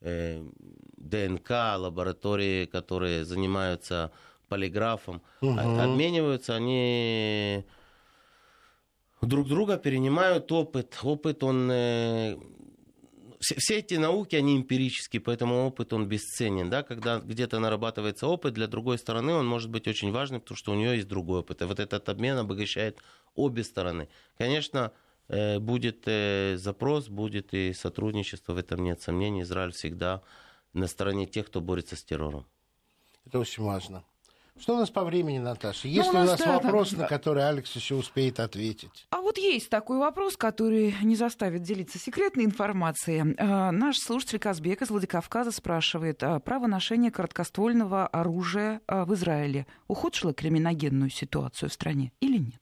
ДНК, 0.00 1.50
лаборатории, 1.76 2.66
которые 2.66 3.24
занимаются 3.24 4.12
полиграфом, 4.48 5.20
угу. 5.40 5.58
обмениваются, 5.58 6.54
они 6.54 7.64
друг 9.20 9.48
друга 9.48 9.78
перенимают 9.78 10.50
опыт. 10.52 10.98
Опыт, 11.02 11.42
он... 11.42 11.70
Все, 13.44 13.56
все 13.58 13.78
эти 13.80 13.96
науки, 13.96 14.36
они 14.36 14.56
эмпирические, 14.56 15.20
поэтому 15.20 15.66
опыт, 15.66 15.92
он 15.92 16.08
бесценен. 16.08 16.70
Да? 16.70 16.82
Когда 16.82 17.18
где-то 17.18 17.58
нарабатывается 17.58 18.26
опыт, 18.26 18.54
для 18.54 18.66
другой 18.66 18.96
стороны 18.96 19.34
он 19.34 19.46
может 19.46 19.68
быть 19.68 19.86
очень 19.86 20.12
важным, 20.12 20.40
потому 20.40 20.56
что 20.56 20.72
у 20.72 20.74
нее 20.74 20.96
есть 20.96 21.08
другой 21.08 21.40
опыт. 21.40 21.60
И 21.60 21.66
вот 21.66 21.78
этот 21.78 22.08
обмен 22.08 22.38
обогащает 22.38 22.98
обе 23.34 23.62
стороны. 23.62 24.08
Конечно, 24.38 24.92
э, 25.28 25.58
будет 25.58 26.04
э, 26.06 26.56
запрос, 26.56 27.08
будет 27.08 27.52
и 27.52 27.74
сотрудничество, 27.74 28.54
в 28.54 28.56
этом 28.56 28.82
нет 28.82 29.02
сомнений. 29.02 29.42
Израиль 29.42 29.72
всегда 29.72 30.22
на 30.72 30.86
стороне 30.86 31.26
тех, 31.26 31.48
кто 31.48 31.60
борется 31.60 31.96
с 31.96 32.02
террором. 32.02 32.46
Это 33.26 33.38
очень 33.38 33.62
важно. 33.62 34.04
Что 34.56 34.76
у 34.76 34.78
нас 34.78 34.88
по 34.88 35.04
времени, 35.04 35.38
Наташа? 35.38 35.88
Есть 35.88 36.12
ну, 36.12 36.20
ли 36.20 36.24
у 36.24 36.30
нас, 36.30 36.38
да, 36.38 36.60
вопрос, 36.60 36.92
да. 36.92 37.02
на 37.02 37.08
который 37.08 37.46
Алекс 37.46 37.74
еще 37.74 37.96
успеет 37.96 38.38
ответить? 38.38 39.06
А 39.10 39.20
вот 39.20 39.36
есть 39.36 39.68
такой 39.68 39.98
вопрос, 39.98 40.36
который 40.36 40.94
не 41.02 41.16
заставит 41.16 41.62
делиться 41.62 41.98
секретной 41.98 42.44
информацией. 42.44 43.34
А, 43.36 43.72
наш 43.72 43.98
слушатель 43.98 44.38
Казбек 44.38 44.82
из 44.82 44.90
Владикавказа 44.90 45.50
спрашивает, 45.50 46.22
а 46.22 46.38
право 46.38 46.68
ношения 46.68 47.10
короткоствольного 47.10 48.06
оружия 48.06 48.80
а, 48.86 49.04
в 49.04 49.14
Израиле 49.14 49.66
ухудшило 49.88 50.32
криминогенную 50.32 51.10
ситуацию 51.10 51.68
в 51.68 51.72
стране 51.72 52.12
или 52.20 52.38
нет? 52.38 52.60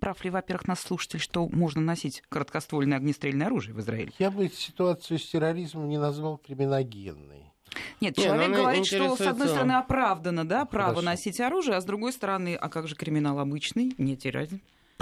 Прав 0.00 0.22
ли, 0.24 0.30
во-первых, 0.30 0.66
наш 0.68 0.80
слушатель, 0.80 1.20
что 1.20 1.48
можно 1.48 1.80
носить 1.80 2.22
короткоствольное 2.28 2.98
огнестрельное 2.98 3.46
оружие 3.46 3.74
в 3.74 3.80
Израиле? 3.80 4.12
Я 4.18 4.30
бы 4.30 4.48
ситуацию 4.48 5.18
с 5.18 5.30
терроризмом 5.30 5.88
не 5.88 5.98
назвал 5.98 6.38
криминогенной. 6.38 7.51
Нет, 8.00 8.16
не, 8.16 8.24
человек 8.24 8.50
говорит, 8.52 8.86
что 8.86 9.16
с 9.16 9.20
одной 9.20 9.48
стороны 9.48 9.72
оправдано, 9.72 10.46
да, 10.46 10.64
право 10.64 10.90
Хорошо. 10.90 11.06
носить 11.06 11.40
оружие, 11.40 11.76
а 11.76 11.80
с 11.80 11.84
другой 11.84 12.12
стороны, 12.12 12.54
а 12.54 12.68
как 12.68 12.88
же 12.88 12.94
криминал 12.94 13.38
обычный, 13.38 13.94
не 13.98 14.16
терять? 14.16 14.50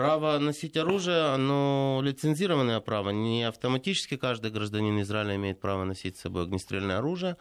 Право 0.01 0.39
носить 0.39 0.77
оружие, 0.79 1.35
оно 1.35 2.01
лицензированное 2.03 2.81
право. 2.81 3.11
Не 3.11 3.45
автоматически 3.45 4.17
каждый 4.17 4.51
гражданин 4.51 4.99
Израиля 5.03 5.37
имеет 5.37 5.61
право 5.61 5.85
носить 5.85 6.17
с 6.17 6.21
собой 6.21 6.45
огнестрельное 6.45 6.99
оружие. 6.99 7.37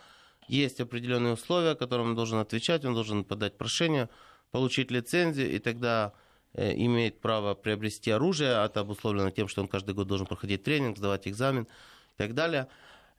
Есть 0.49 0.81
определенные 0.81 1.33
условия, 1.35 1.75
которым 1.75 2.07
он 2.07 2.15
должен 2.15 2.39
отвечать, 2.39 2.83
он 2.83 2.95
должен 2.95 3.23
подать 3.23 3.57
прошение, 3.57 4.09
получить 4.51 4.91
лицензию, 4.91 5.51
и 5.51 5.59
тогда 5.59 6.11
э, 6.53 6.73
имеет 6.75 7.21
право 7.21 7.53
приобрести 7.53 8.11
оружие. 8.11 8.51
Это 8.65 8.81
обусловлено 8.81 9.29
тем, 9.29 9.47
что 9.47 9.61
он 9.61 9.67
каждый 9.67 9.95
год 9.95 10.07
должен 10.07 10.27
проходить 10.27 10.63
тренинг, 10.63 10.97
сдавать 10.97 11.27
экзамен 11.29 11.63
и 11.63 12.17
так 12.17 12.33
далее. 12.33 12.67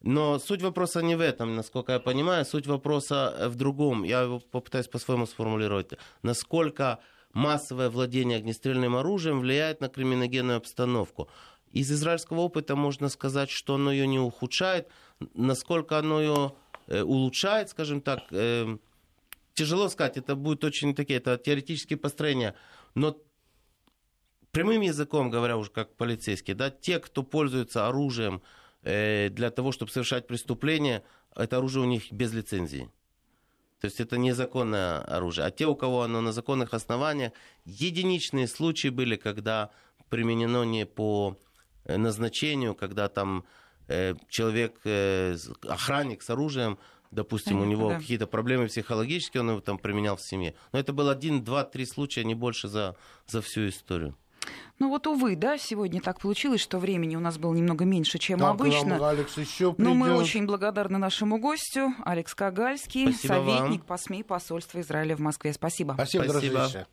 Но 0.03 0.39
суть 0.39 0.63
вопроса 0.63 1.03
не 1.03 1.15
в 1.15 1.21
этом, 1.21 1.57
насколько 1.57 1.93
я 1.93 2.01
понимаю. 2.01 2.45
Суть 2.45 2.67
вопроса 2.67 3.49
в 3.49 3.55
другом. 3.55 4.03
Я 4.03 4.23
его 4.23 4.41
попытаюсь 4.41 4.89
по-своему 4.89 5.27
сформулировать. 5.27 5.93
Насколько 6.23 7.01
массовое 7.33 7.91
владение 7.91 8.39
огнестрельным 8.39 8.97
оружием 8.97 9.41
влияет 9.41 9.81
на 9.81 9.89
криминогенную 9.89 10.57
обстановку. 10.57 11.29
Из 11.73 11.93
израильского 11.93 12.41
опыта 12.41 12.77
можно 12.77 13.09
сказать, 13.09 13.51
что 13.51 13.75
оно 13.75 13.93
ее 13.93 14.07
не 14.07 14.19
ухудшает. 14.19 14.89
Насколько 15.35 15.99
оно 15.99 16.21
ее 16.21 16.55
э, 16.87 17.03
улучшает, 17.03 17.69
скажем 17.69 18.01
так, 18.01 18.23
э, 18.31 18.79
тяжело 19.53 19.89
сказать. 19.91 20.17
Это 20.17 20.35
будет 20.35 20.65
очень 20.65 20.95
такие, 20.95 21.19
это 21.19 21.37
теоретические 21.37 21.99
построения. 21.99 22.55
Но 22.95 23.19
прямым 24.51 24.81
языком 24.81 25.31
говоря 25.31 25.59
уже 25.59 25.71
как 25.71 25.95
полицейский, 25.95 26.55
да, 26.55 26.71
те, 26.71 26.99
кто 26.99 27.23
пользуется 27.23 27.87
оружием, 27.87 28.41
Э, 28.41 28.45
для 28.83 29.51
того, 29.51 29.73
чтобы 29.73 29.91
совершать 29.91 30.27
преступление, 30.27 31.03
это 31.37 31.59
оружие 31.59 31.83
у 31.83 31.87
них 31.87 32.11
без 32.13 32.33
лицензии. 32.33 32.91
То 33.81 33.87
есть 33.87 34.01
это 34.01 34.19
незаконное 34.19 35.01
оружие. 35.01 35.47
А 35.47 35.51
те, 35.51 35.67
у 35.67 35.75
кого 35.75 36.03
оно 36.03 36.21
на 36.21 36.33
законных 36.33 36.75
основаниях, 36.75 37.33
единичные 37.65 38.47
случаи 38.47 38.89
были, 38.89 39.17
когда 39.17 39.71
применено 40.11 40.65
не 40.65 40.85
по 40.85 41.39
э, 41.85 41.97
назначению, 41.97 42.75
когда 42.75 43.09
там 43.09 43.45
э, 43.89 44.15
человек, 44.29 44.81
охранник 45.67 46.23
с 46.23 46.29
оружием, 46.29 46.79
допустим, 47.11 47.55
Понятно, 47.55 47.67
у 47.67 47.71
него 47.71 47.89
да. 47.91 47.99
какие-то 47.99 48.27
проблемы 48.27 48.67
психологические, 48.67 49.41
он 49.41 49.51
его 49.51 49.61
там 49.61 49.79
применял 49.79 50.17
в 50.17 50.23
семье. 50.23 50.55
Но 50.73 50.79
это 50.79 50.93
был 50.93 51.09
один, 51.09 51.43
два, 51.43 51.65
три 51.65 51.87
случая, 51.87 52.25
не 52.25 52.35
больше 52.35 52.69
за, 52.69 52.97
за 53.27 53.41
всю 53.41 53.69
историю. 53.69 54.17
Ну 54.79 54.89
вот, 54.89 55.07
увы, 55.07 55.37
да, 55.37 55.59
сегодня 55.59 56.01
так 56.01 56.21
получилось, 56.21 56.61
что 56.63 56.79
времени 56.79 57.15
у 57.15 57.21
нас 57.21 57.37
было 57.37 57.53
немного 57.55 57.85
меньше, 57.85 58.19
чем 58.19 58.39
так, 58.39 58.51
обычно. 58.51 58.97
Нам 58.97 59.03
Алекс 59.03 59.37
еще 59.37 59.75
Но 59.77 59.93
мы 59.95 60.15
очень 60.15 60.47
благодарны 60.47 60.99
нашему 60.99 61.39
гостю, 61.39 61.93
Алекс 62.05 62.35
Кагальский, 62.35 63.13
Спасибо 63.13 63.33
советник 63.35 63.81
вам. 63.81 63.87
по 63.87 63.97
СМИ 63.99 64.23
посольства 64.23 64.81
Израиля 64.81 65.17
в 65.17 65.21
Москве. 65.21 65.53
Спасибо. 65.53 65.93
Спасибо, 65.93 66.25
Спасибо. 66.25 66.87